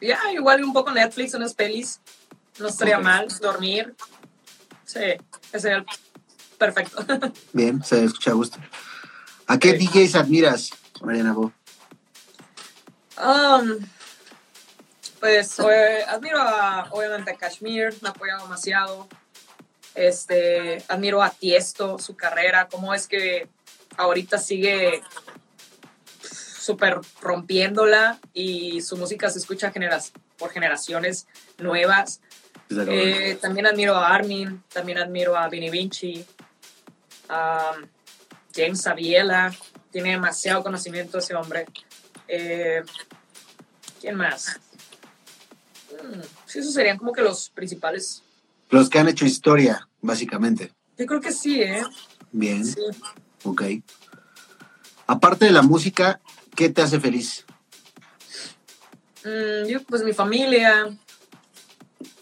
[0.00, 2.00] ya, igual un poco Netflix, unas pelis.
[2.58, 3.94] No estaría mal, dormir.
[4.84, 5.00] Sí,
[5.52, 5.86] ese sería el
[6.58, 7.04] perfecto.
[7.52, 8.58] Bien, se escucha a gusto.
[9.46, 9.86] ¿A qué Sí.
[9.86, 10.70] DJs admiras,
[11.02, 11.52] Mariana Bo?
[13.18, 13.78] Um,
[15.20, 19.08] pues eh, admiro a, obviamente a Kashmir, me ha apoyado demasiado.
[19.94, 23.48] Este, admiro a Tiesto, su carrera, cómo es que
[23.96, 25.02] ahorita sigue
[26.66, 31.26] súper rompiéndola y su música se escucha generas- por generaciones
[31.58, 32.20] nuevas.
[32.68, 36.24] Eh, también admiro a Armin, también admiro a Vinny Vinci,
[37.28, 37.72] a
[38.54, 39.54] James Sabiela,
[39.92, 41.66] tiene demasiado conocimiento ese hombre.
[42.26, 42.82] Eh,
[44.00, 44.58] ¿Quién más?
[45.92, 48.22] Mm, sí, esos serían como que los principales.
[48.70, 50.72] Los que han hecho historia, básicamente.
[50.98, 51.84] Yo creo que sí, ¿eh?
[52.32, 52.80] Bien, Sí.
[53.44, 53.62] ok.
[55.06, 56.20] Aparte de la música,
[56.56, 57.44] ¿qué te hace feliz?
[59.24, 60.88] Mm, yo, pues mi familia,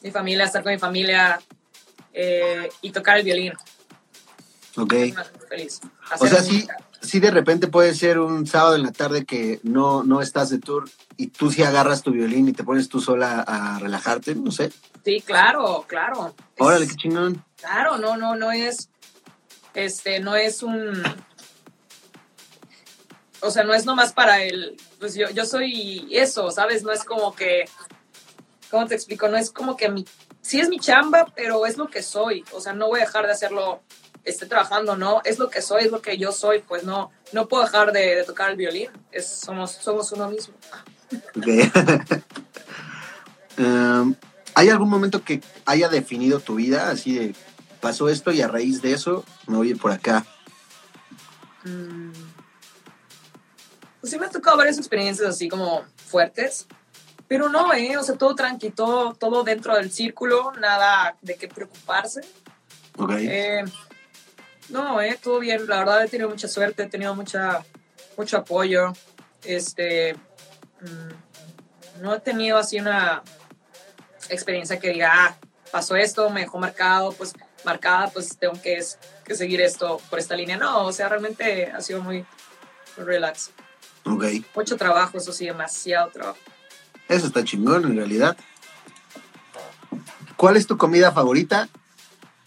[0.03, 1.41] mi familia, estar con mi familia
[2.12, 3.53] eh, y tocar el violín.
[4.76, 4.95] Ok.
[5.49, 5.80] Feliz.
[6.18, 6.66] O sea, sí,
[7.01, 10.59] sí de repente puede ser un sábado en la tarde que no, no estás de
[10.59, 14.51] tour y tú sí agarras tu violín y te pones tú sola a relajarte, no
[14.51, 14.72] sé.
[15.05, 16.35] Sí, claro, claro.
[16.57, 17.45] Es- Órale, qué chingón.
[17.57, 18.89] Claro, no, no, no es,
[19.74, 21.03] este, no es un,
[23.45, 26.82] o sea, no es nomás para el, pues yo, yo soy eso, ¿sabes?
[26.82, 27.66] No es como que,
[28.70, 29.28] ¿cómo te explico?
[29.28, 30.07] No es como que mi,
[30.40, 33.26] sí es mi chamba, pero es lo que soy, o sea, no voy a dejar
[33.26, 33.82] de hacerlo,
[34.24, 35.20] esté trabajando, ¿no?
[35.24, 38.16] Es lo que soy, es lo que yo soy, pues no, no puedo dejar de,
[38.16, 40.55] de tocar el violín, es, somos, somos uno mismo.
[43.57, 44.16] Em,
[44.57, 46.90] ¿Hay algún momento que haya definido tu vida?
[46.90, 47.36] Así de,
[47.80, 50.26] pasó esto y a raíz de eso me voy a ir por acá.
[51.62, 52.34] Mm.
[54.05, 56.67] Pues sí me ha tocado varias experiencias así como fuertes,
[57.27, 57.97] pero no, ¿eh?
[57.97, 62.21] O sea, todo tranqui, todo, todo dentro del círculo, nada de qué preocuparse.
[62.99, 63.13] Ok.
[63.17, 63.65] Eh,
[64.69, 65.19] no, ¿eh?
[65.23, 67.65] Todo bien, la verdad he tenido mucha suerte, he tenido mucha,
[68.19, 68.93] mucho apoyo.
[69.43, 70.13] Este,
[70.83, 73.23] mm, no he tenido así una
[74.29, 75.37] experiencia que diga, ah,
[75.73, 77.33] pasó esto, me dejó marcado, pues
[77.65, 80.59] marcada, pues tengo que, es- que seguir esto por esta línea.
[80.59, 82.27] No, o sea, realmente ha sido muy
[82.99, 83.51] relax.
[84.05, 84.25] Ok.
[84.55, 86.39] Mucho trabajo, eso sí, demasiado trabajo.
[87.09, 88.37] Eso está chingón en realidad.
[90.37, 91.69] ¿Cuál es tu comida favorita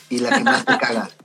[0.09, 1.09] y la que más te caga?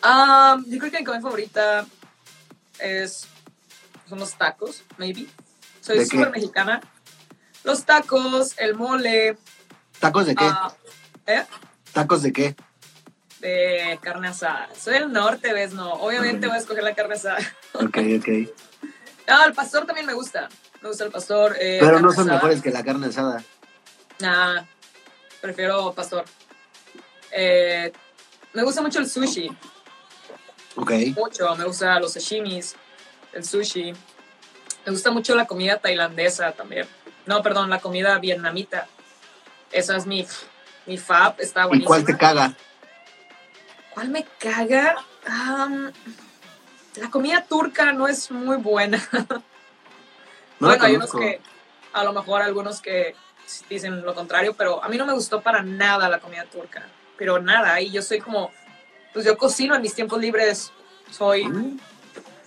[0.00, 1.84] Ah, yo creo que mi comida favorita
[2.78, 3.26] es
[4.08, 5.26] son los tacos, maybe.
[5.80, 6.80] Soy súper mexicana.
[7.64, 9.36] Los tacos, el mole,
[9.98, 10.44] ¿Tacos de qué?
[10.44, 10.72] ah,
[11.26, 11.44] ¿eh?
[11.92, 12.56] ¿Tacos de qué?
[13.40, 14.68] De carne asada.
[14.78, 15.72] Soy del norte, ¿ves?
[15.72, 17.38] No, obviamente voy a escoger la carne asada.
[17.74, 18.28] Ok, ok.
[19.28, 20.48] Ah, el pastor también me gusta.
[20.80, 21.56] Me gusta el pastor.
[21.60, 22.34] eh, Pero no son asada.
[22.34, 23.42] mejores que la carne asada.
[24.20, 24.62] Nah,
[25.40, 26.24] prefiero pastor.
[27.30, 27.92] Eh,
[28.54, 29.48] me gusta mucho el sushi.
[30.76, 30.92] Ok.
[31.16, 32.74] mucho, me gusta los sashimis,
[33.32, 33.92] el sushi.
[34.86, 36.86] Me gusta mucho la comida tailandesa también.
[37.26, 38.86] No, perdón, la comida vietnamita.
[39.70, 40.26] Esa es mi,
[40.86, 41.86] mi fab, está ¿Y buenísima.
[41.88, 42.54] cuál te caga?
[43.98, 44.94] ¿Cuál me caga?
[46.94, 49.02] La comida turca no es muy buena.
[50.60, 51.40] No bueno, hay unos que,
[51.92, 53.14] a lo mejor algunos que
[53.70, 56.84] dicen lo contrario, pero a mí no me gustó para nada la comida turca.
[57.16, 58.50] Pero nada, y yo soy como,
[59.12, 60.72] pues yo cocino en mis tiempos libres.
[61.12, 61.78] Soy, Mm,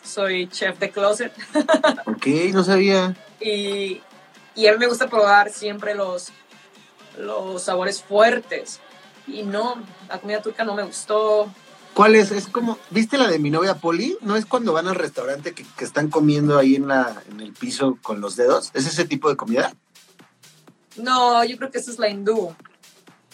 [0.03, 1.33] soy chef de closet.
[2.05, 3.15] Ok, no sabía.
[3.39, 4.01] y,
[4.55, 6.31] y a mí me gusta probar siempre los,
[7.17, 8.81] los sabores fuertes.
[9.28, 11.51] Y no, la comida turca no me gustó.
[11.93, 12.32] ¿Cuál es?
[12.32, 14.17] Es como, ¿viste la de mi novia Poli?
[14.22, 17.51] ¿No es cuando van al restaurante que, que están comiendo ahí en, la, en el
[17.53, 18.72] piso con los dedos?
[18.74, 19.74] ¿Es ese tipo de comida?
[20.95, 22.55] No, yo creo que esa es la hindú.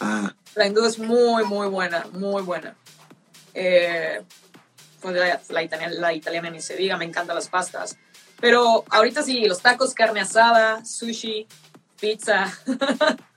[0.00, 2.76] Ah, La hindú es muy, muy buena, muy buena.
[3.54, 4.22] Eh,
[5.00, 7.96] pues la, la italiana, la italiana ni se diga, me encantan las pastas.
[8.40, 11.46] Pero ahorita sí, los tacos, carne asada, sushi,
[12.00, 12.52] pizza.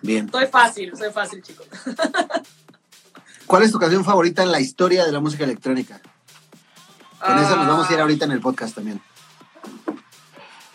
[0.00, 0.30] bien.
[0.30, 1.66] soy fácil, soy fácil, chicos.
[3.46, 6.00] ¿Cuál es tu canción favorita en la historia de la música electrónica?
[7.20, 9.00] Con esa nos vamos a ir Ah, ahorita en el podcast también.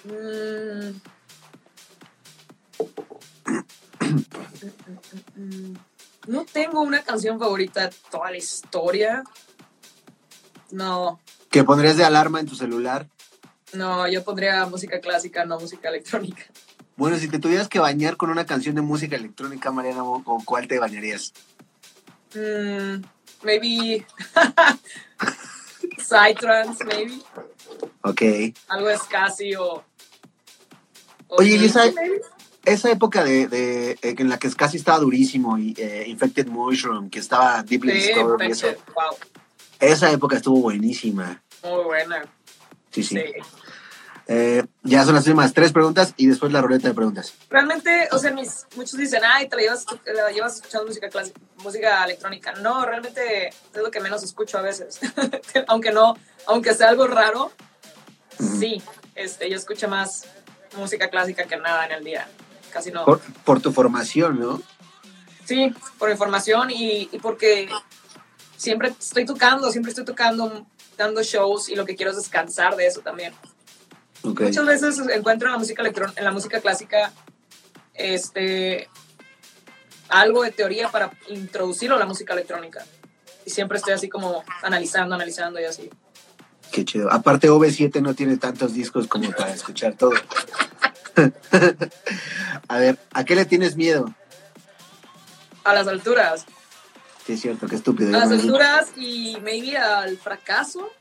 [0.05, 0.91] mm.
[6.27, 9.23] No tengo una canción favorita de toda la historia.
[10.71, 13.07] No, ¿Que pondrías de alarma en tu celular?
[13.73, 16.43] no, yo pondría música clásica, no música electrónica.
[16.97, 20.67] Bueno, si te tuvieras que bañar con una canción de música electrónica, Mariana, ¿con cuál
[20.67, 21.31] te bañarías?
[22.35, 23.03] Mm,
[23.43, 24.05] maybe
[25.99, 27.21] Psytrance, maybe.
[28.01, 28.21] Ok.
[28.67, 29.83] Algo es casi o.
[31.27, 36.05] Oye, ¿y esa- época de, de- eh, en la que casi estaba durísimo y eh,
[36.07, 39.15] Infected Mushroom, que estaba Deeply Sí, Disturbed y eso, wow,
[39.79, 41.41] esa época estuvo buenísima.
[41.63, 42.25] muy buena.
[42.91, 43.17] Sí, sí.
[43.17, 43.23] Sí.
[44.30, 47.34] Eh, ya son las últimas tres preguntas y después la ruleta de preguntas.
[47.49, 51.09] Realmente, o sea, mis, muchos dicen, ay, te la llevas, te la llevas escuchando música
[51.09, 52.53] clásica, música electrónica.
[52.53, 54.99] No, realmente es lo que menos escucho a veces.
[55.67, 56.15] aunque no,
[56.45, 57.53] aunque sea algo raro,
[58.38, 58.82] sí,
[59.15, 60.25] este, yo escucho más
[60.75, 62.28] música clásica que nada en el día.
[62.73, 63.05] Casi no.
[63.05, 64.61] Por, por tu formación, ¿no?
[65.45, 67.69] Sí, por información y, y porque
[68.57, 70.65] siempre estoy tocando, siempre estoy tocando,
[70.97, 73.34] dando shows y lo que quiero es descansar de eso también.
[74.28, 77.11] Muchas veces encuentro en la música electrón en la música clásica
[77.93, 78.89] este
[80.09, 82.86] algo de teoría para introducirlo a la música electrónica.
[83.45, 85.89] Y siempre estoy así como analizando, analizando y así.
[86.71, 87.11] Qué chido.
[87.11, 90.11] Aparte, OV7 no tiene tantos discos como para escuchar todo.
[92.67, 94.13] A ver, ¿a qué le tienes miedo?
[95.63, 96.45] A las alturas.
[97.25, 98.15] Sí, es cierto, qué estúpido.
[98.15, 100.91] A las alturas y maybe al fracaso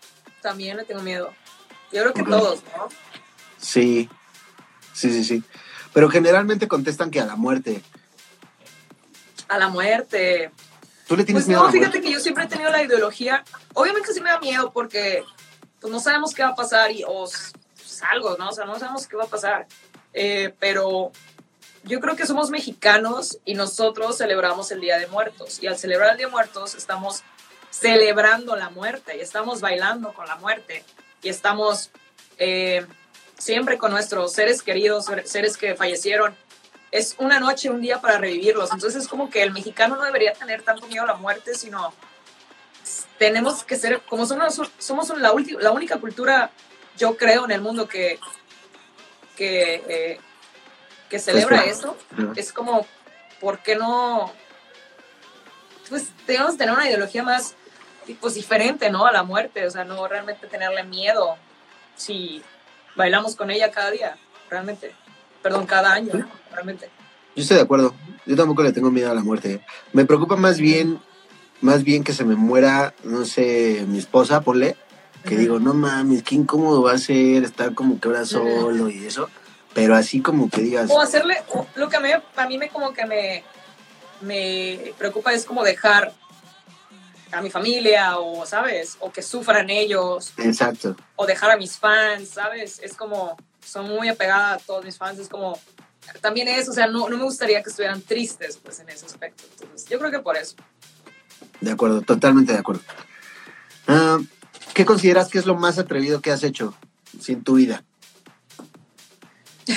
[0.41, 1.33] también le tengo miedo.
[1.93, 2.89] Yo creo que todos, ¿no?
[3.67, 4.09] Sí,
[4.93, 5.43] sí, sí, sí.
[5.93, 7.83] Pero generalmente contestan que a la muerte.
[9.49, 10.51] A la muerte.
[11.09, 12.07] ¿Tú le tienes Pues miedo a no, la fíjate muerte?
[12.09, 13.45] que yo siempre he tenido la ideología.
[13.75, 15.25] Obviamente sí me da miedo porque
[15.81, 18.49] pues no sabemos qué va a pasar y o s- pues, algo, ¿no?
[18.49, 19.67] O sea, no sabemos qué va a pasar.
[20.13, 21.13] Eh, pero
[21.85, 25.63] yo creo que somos mexicanos y nosotros celebramos el Día de Muertos.
[25.63, 27.23] Y al celebrar el Día de Muertos estamos
[27.71, 30.85] celebrando la muerte y estamos bailando con la muerte
[31.23, 31.91] y estamos
[32.39, 32.87] eh,
[33.39, 36.37] siempre con nuestros seres queridos, seres que fallecieron.
[36.91, 38.73] Es una noche, un día para revivirlos.
[38.73, 41.93] Entonces es como que el mexicano no debería tener tanto miedo a la muerte, sino
[43.19, 46.51] tenemos que ser, como somos, somos la, ulti- la única cultura,
[46.97, 48.19] yo creo, en el mundo que,
[49.37, 50.21] que, eh,
[51.11, 51.97] que celebra eso,
[52.37, 52.87] es como,
[53.41, 54.33] ¿por qué no?
[55.89, 57.55] Pues debemos tener una ideología más
[58.21, 59.07] pues, diferente, ¿no?
[59.07, 61.37] A la muerte, o sea, no realmente tenerle miedo
[61.97, 62.43] si
[62.97, 64.17] bailamos con ella cada día,
[64.51, 64.93] realmente.
[65.43, 66.13] Perdón, cada año,
[66.51, 66.91] realmente.
[67.37, 67.95] Yo estoy de acuerdo.
[68.25, 69.61] Yo tampoco le tengo miedo a la muerte.
[69.93, 70.99] Me preocupa más bien,
[71.61, 74.77] más bien que se me muera, no sé, mi esposa, ponle,
[75.25, 79.05] que digo, no mames, qué incómodo va a ser estar como que ahora solo y
[79.05, 79.29] eso.
[79.75, 82.71] Pero así como que digas, O hacerle, o lo que a mí, a mí me
[82.71, 83.45] como que me,
[84.23, 86.13] me preocupa es como dejar
[87.33, 88.97] a mi familia o, ¿sabes?
[89.01, 90.97] O que sufran ellos exacto.
[91.17, 92.79] o dejar a mis fans, ¿sabes?
[92.83, 95.59] Es como, son muy apegada a todos mis fans, es como,
[96.21, 99.45] también eso, o sea, no, no me gustaría que estuvieran tristes, pues, en ese aspecto.
[99.53, 100.57] Entonces, yo creo que por eso.
[101.61, 102.83] De acuerdo, totalmente de acuerdo.
[103.89, 104.19] Ah,
[104.75, 106.75] ¿Qué consideras que es lo más atrevido que has hecho
[107.21, 107.85] sin tu vida?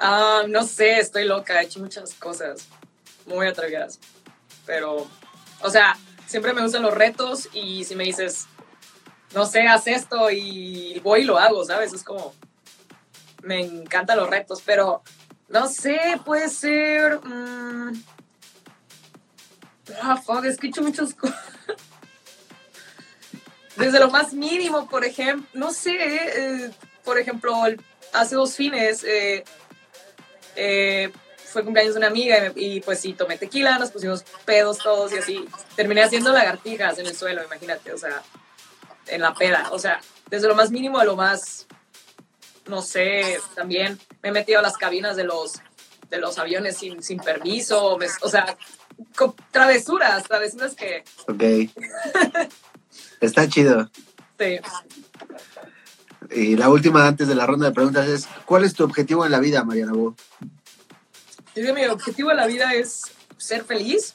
[0.00, 2.68] Ah, no sé, estoy loca, he hecho muchas cosas
[3.26, 3.98] muy atrevidas,
[4.64, 5.08] pero,
[5.62, 5.96] o sea,
[6.26, 8.46] siempre me gustan los retos y si me dices,
[9.34, 11.92] no sé, haz esto y voy y lo hago, ¿sabes?
[11.92, 12.34] Es como,
[13.42, 15.02] me encantan los retos, pero,
[15.48, 17.20] no sé, puede ser...
[17.24, 17.92] mm,
[20.02, 21.38] ah, fuck, es que he hecho muchas cosas.
[23.76, 26.70] Desde lo más mínimo, por ejemplo, no sé, eh,
[27.04, 27.54] por ejemplo,
[28.12, 29.44] hace dos fines eh,
[30.56, 31.12] eh,
[31.52, 34.78] fue cumpleaños de una amiga y, me- y, pues sí, tomé tequila, nos pusimos pedos
[34.78, 35.44] todos y así.
[35.76, 38.22] Terminé haciendo lagartijas en el suelo, imagínate, o sea,
[39.06, 39.68] en la peda.
[39.72, 41.66] O sea, desde lo más mínimo a lo más,
[42.66, 45.54] no sé, también me he metido a las cabinas de los,
[46.10, 48.56] de los aviones sin, sin permiso, me- o sea,
[49.16, 51.42] con travesuras, travesuras que, Ok.
[53.20, 53.90] Está chido.
[54.38, 54.58] sí,
[56.30, 59.32] Y la última antes de la ronda de preguntas es, ¿cuál es tu objetivo en
[59.32, 60.14] la vida, Mariana Bo?
[61.58, 63.02] Yo que mi objetivo de la vida es
[63.36, 64.14] ser feliz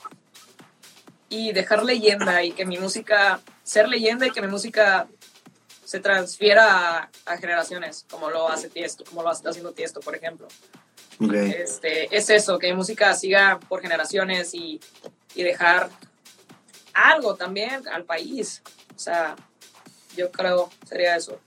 [1.27, 5.07] y dejar leyenda y que mi música, ser leyenda y que mi música
[5.83, 10.15] se transfiera a, a generaciones, como lo hace Tiesto, como lo está haciendo Tiesto, por
[10.15, 10.47] ejemplo.
[11.19, 11.33] Ok.
[11.33, 14.79] Este, es eso, que mi música siga por generaciones y,
[15.35, 15.89] y dejar
[16.93, 18.61] algo también al país.
[18.95, 19.35] O sea,
[20.15, 21.41] yo creo sería eso.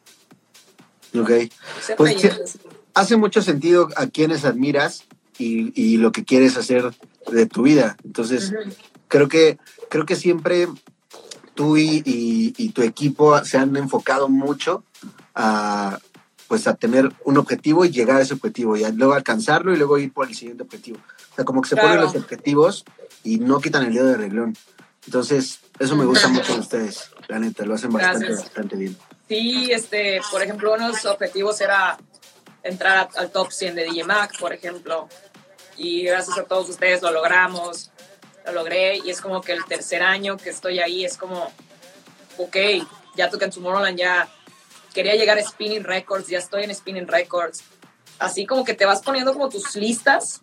[1.18, 1.30] Ok.
[1.96, 2.58] Pues.
[2.92, 5.06] Hace mucho sentido a quienes admiras
[5.38, 6.94] y, y lo que quieres hacer
[7.30, 7.96] de tu vida.
[8.04, 8.70] Entonces, Ujú.
[9.08, 9.58] creo que
[9.88, 10.68] creo que siempre
[11.54, 14.84] tú y, y- y tu equipo se han enfocado mucho
[15.34, 15.98] a
[16.48, 19.76] pues a tener un objetivo y llegar a ese objetivo y a luego alcanzarlo y
[19.76, 20.98] luego ir por el siguiente objetivo.
[21.32, 22.06] O sea, como que se ponen Claro.
[22.06, 22.84] los objetivos
[23.24, 24.56] y no quitan el dedo de reglón.
[25.06, 28.44] Entonces, eso me gusta mucho de ustedes, la neta, lo hacen bastante, Gracias.
[28.44, 28.96] bastante bien.
[29.28, 31.98] Sí, este, por ejemplo, uno de los objetivos era
[32.62, 35.08] entrar al top 100 de DJ Mac, por ejemplo.
[35.76, 37.90] Y gracias a todos ustedes lo logramos,
[38.44, 38.98] lo logré.
[38.98, 41.52] Y es como que el tercer año que estoy ahí es como,
[42.38, 42.56] ok,
[43.16, 44.28] ya toca en Tomorrowland, ya
[44.94, 47.62] quería llegar a Spinning Records, ya estoy en Spinning Records.
[48.18, 50.40] Así como que te vas poniendo como tus listas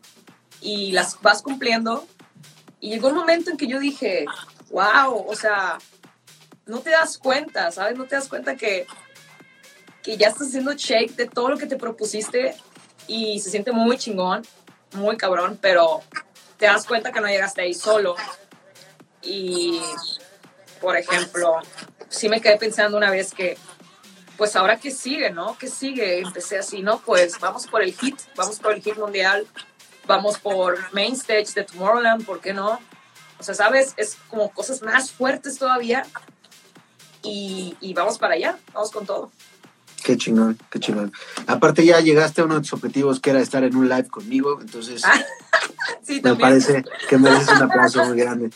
[0.61, 2.07] y las vas cumpliendo.
[2.79, 4.25] Y llegó un momento en que yo dije,
[4.69, 5.77] wow, o sea,
[6.65, 7.97] no te das cuenta, ¿sabes?
[7.97, 8.85] No te das cuenta que,
[10.01, 12.55] que ya estás haciendo shake de todo lo que te propusiste
[13.07, 14.43] y se siente muy chingón,
[14.95, 16.01] muy cabrón, pero
[16.57, 18.15] te das cuenta que no llegaste ahí solo.
[19.21, 19.81] Y,
[20.81, 21.57] por ejemplo,
[22.09, 23.57] sí me quedé pensando una vez que,
[24.37, 25.57] pues ahora qué sigue, ¿no?
[25.57, 26.19] ¿Qué sigue?
[26.19, 26.99] Empecé así, ¿no?
[26.99, 29.47] Pues vamos por el hit, vamos por el hit mundial,
[30.05, 32.79] vamos por main stage de Tomorrowland, ¿por qué no?
[33.39, 33.93] O sea, ¿sabes?
[33.97, 36.05] Es como cosas más fuertes todavía
[37.21, 39.31] y, y vamos para allá, vamos con todo.
[40.03, 41.11] Qué chingón, qué chingón.
[41.47, 44.59] Aparte ya llegaste a uno de tus objetivos que era estar en un live conmigo,
[44.61, 45.01] entonces
[46.03, 46.41] Sí, me también.
[46.41, 48.49] parece que mereces un aplauso muy grande.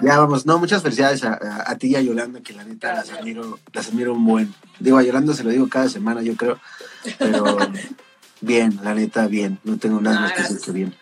[0.00, 2.94] Ya vamos, no, muchas felicidades a, a- a ti y a Yolanda, que la neta
[2.94, 4.54] las admiro, las admiro un buen.
[4.78, 6.58] Digo, a Yolanda se lo digo cada semana, yo creo,
[7.18, 7.44] pero
[8.40, 10.94] bien, la neta, bien, no tengo nada Ah, más que decir que bien.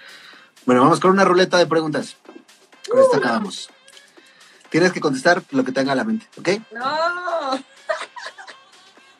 [0.64, 2.16] Bueno, vamos con una ruleta de preguntas.
[2.90, 3.68] Con esta acabamos.
[4.70, 6.48] Tienes que contestar lo que tenga a la mente, ¿ok?
[6.72, 6.96] No.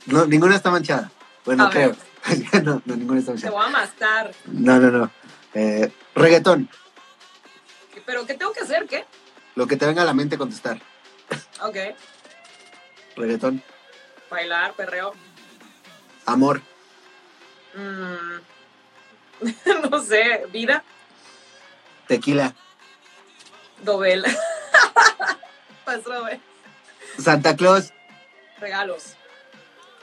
[0.06, 1.10] No, ninguna está manchada.
[1.44, 1.96] Bueno, A creo.
[2.62, 3.52] no, no, ninguna está Te manchada.
[3.52, 4.34] voy a mastar.
[4.46, 5.10] No, no, no.
[5.54, 6.68] Eh, reggaetón,
[8.06, 8.86] ¿Pero qué tengo que hacer?
[8.86, 9.04] ¿Qué?
[9.54, 10.80] lo que te venga a la mente contestar.
[11.60, 11.76] Ok.
[13.16, 13.62] Reggaetón,
[14.30, 15.12] Bailar, perreo.
[16.26, 16.62] amor,
[17.74, 18.40] Mm,
[19.90, 20.44] no sé.
[20.52, 20.82] Vida.
[22.06, 22.54] tequila,
[23.82, 24.24] Dobel.
[27.18, 27.92] Santa Claus,
[28.58, 29.16] Regalos.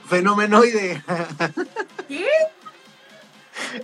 [0.08, 1.04] Fenomenoide.
[2.08, 2.26] ¿Qué?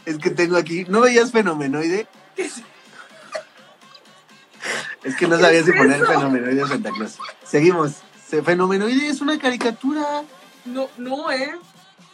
[0.05, 0.85] es que tengo aquí.
[0.87, 2.07] ¿No veías fenomenoide?
[2.35, 2.61] ¿Qué es?
[5.03, 6.07] Es que no ¿Qué sabía es si poner eso?
[6.07, 7.17] fenomenoide o Santa Claus.
[7.43, 7.93] Seguimos.
[8.27, 10.23] Se- Fenomenoide es una caricatura.
[10.65, 11.55] No, no, ¿eh?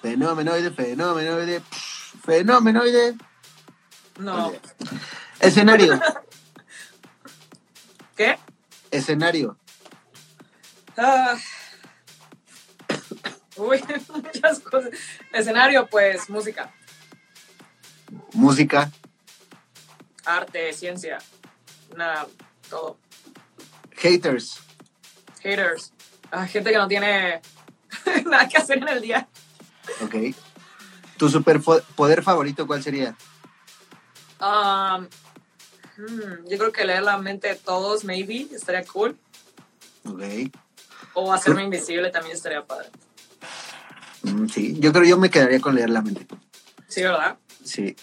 [0.01, 3.15] Fenomenoide, fenomenoide, pff, fenomenoide.
[4.19, 4.47] No.
[4.47, 4.59] Oye.
[5.39, 5.99] Escenario,
[8.17, 8.37] ¿Qué?
[8.91, 9.57] escenario.
[10.97, 11.35] Ah.
[13.61, 14.89] Uy, muchas cosas.
[15.31, 16.73] Escenario, pues, música,
[18.33, 18.91] Música,
[20.25, 21.19] arte, ciencia,
[21.95, 22.27] nada,
[22.69, 22.97] todo.
[23.91, 24.59] haters,
[25.43, 25.93] Haters,
[26.31, 27.41] ah, gente que no tiene
[28.25, 29.27] nada que hacer en el día.
[30.03, 30.15] ok.
[31.17, 33.15] ¿Tu superpoder favorito cuál sería?
[34.39, 35.07] Um,
[35.97, 39.17] hmm, yo creo que leer la mente de todos, maybe, estaría cool.
[40.03, 40.23] Ok.
[41.13, 42.89] O hacerme invisible también estaría padre.
[44.23, 46.27] Mm, sí, yo creo yo me quedaría con leer la mente.
[46.87, 47.37] Sí, ¿verdad?
[47.63, 47.95] Sí.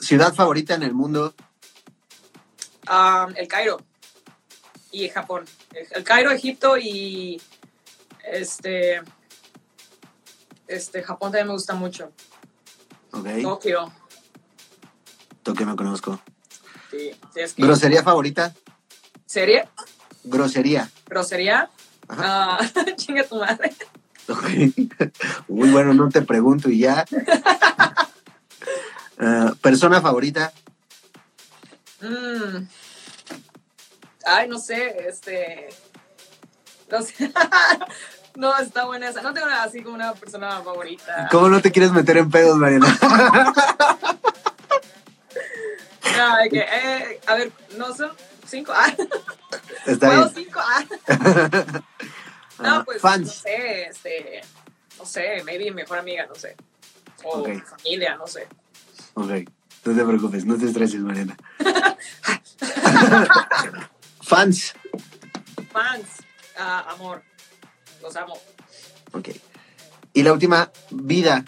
[0.00, 1.34] Ciudad favorita en el mundo.
[2.88, 3.78] Um, el Cairo
[4.90, 5.44] y Japón.
[5.92, 7.40] El, Cairo, Egipto y
[8.24, 9.02] este,
[10.68, 12.12] este Japón también me gusta mucho.
[13.12, 13.26] Ok.
[13.42, 13.92] Tokio.
[15.42, 16.20] Tokio no conozco.
[16.90, 18.54] Sí, sí, es que- Grosería favorita.
[19.26, 19.68] ¿Serie?
[20.24, 20.90] Grosería.
[21.06, 21.70] ¿Grosería?
[22.08, 22.58] Ah,
[22.96, 23.74] chinga tu madre.
[24.28, 24.44] Ok.
[25.48, 27.04] Uy, bueno, no te pregunto y ya.
[29.18, 30.52] Ah, persona favorita.
[32.02, 32.66] Mm.
[34.26, 35.70] Ay, no sé, este.
[36.90, 37.32] No sé.
[38.36, 39.22] no, está buena esa.
[39.22, 41.28] No tengo nada así como una persona favorita.
[41.30, 42.94] ¿Cómo no te quieres meter en pedos, Mariana?
[46.16, 48.10] No, eh, a ver, no son
[48.46, 48.72] cinco.
[48.74, 48.92] Ah,
[49.86, 50.46] Está ¿puedo bien.
[50.46, 50.60] cinco?
[50.62, 51.82] Ah.
[52.58, 53.32] Ah, No, pues, no fans.
[53.34, 54.40] sé, este.
[54.98, 56.56] No sé, maybe mejor amiga, no sé.
[57.24, 57.62] O Ok.
[57.64, 58.46] familia, no sé.
[59.14, 59.30] Ok.
[59.84, 61.36] No te preocupes, no te estreses, Mariana.
[64.22, 64.74] Fans.
[65.72, 66.06] Fans,
[66.58, 67.22] ah, amor.
[68.02, 68.38] Los amo.
[69.12, 69.28] Ok.
[70.12, 71.44] Y la última, vida.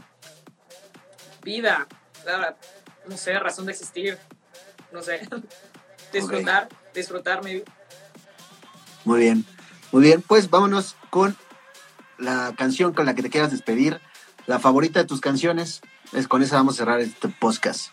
[1.42, 1.86] Vida,
[2.26, 2.56] la-
[3.06, 4.18] no sé, razón de existir.
[4.92, 5.26] No sé.
[6.12, 7.64] disfrutar, disfrutar, maybe.
[9.04, 9.44] Muy bien.
[9.92, 11.36] Muy bien, pues vámonos con
[12.18, 14.00] la canción con la que te quieras despedir.
[14.46, 15.80] La favorita de tus canciones.
[16.12, 17.90] Es con esa vamos a cerrar este podcast.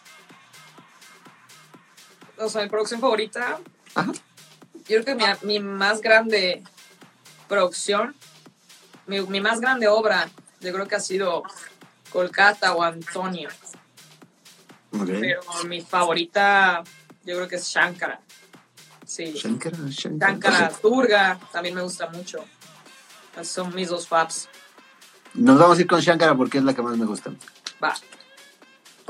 [2.38, 3.60] O sea, mi producción favorita.
[3.94, 4.12] Ajá.
[4.88, 6.64] Yo creo que mi, mi más grande
[7.48, 8.16] producción,
[9.08, 10.30] mi, mi más grande obra,
[10.62, 11.44] yo creo que ha sido
[12.12, 13.50] Kolkata o Antonio.
[14.92, 16.84] Pero mi favorita,
[17.24, 18.22] yo creo que es Shankara.
[19.06, 19.34] Sí.
[19.34, 20.32] Shankara, Shankara.
[20.34, 22.44] Shankara Turga también me gusta mucho.
[23.34, 24.48] Esos Son mis dos faps.
[25.34, 27.32] Nos vamos a ir con Shankara porque es la que más me gusta.
[27.84, 27.94] Va.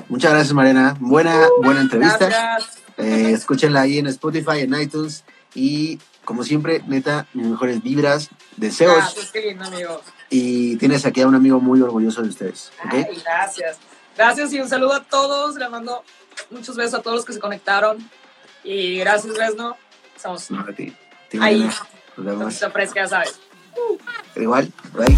[0.09, 0.95] Muchas gracias, Mariana.
[0.99, 2.57] Buena, buena entrevista.
[2.97, 5.23] Eh, escúchenla ahí en Spotify, en iTunes.
[5.53, 8.95] Y como siempre, neta, mis mejores vibras, deseos.
[8.95, 10.01] Gracias, qué lindo, amigo.
[10.29, 12.71] Y tienes aquí a un amigo muy orgulloso de ustedes.
[12.85, 12.93] ¿ok?
[12.93, 13.77] Ay, gracias.
[14.17, 15.55] Gracias y un saludo a todos.
[15.55, 16.03] Le mando
[16.49, 18.09] muchos besos a todos los que se conectaron.
[18.63, 19.77] Y gracias, Resno.
[20.15, 20.95] Estamos No, a ti.
[21.25, 21.59] A ti, ahí.
[21.59, 21.75] Mariana.
[22.17, 22.53] Nos vemos.
[22.53, 23.39] Mucha fresca, ya sabes.
[24.35, 24.71] Igual.
[24.93, 25.17] Bye.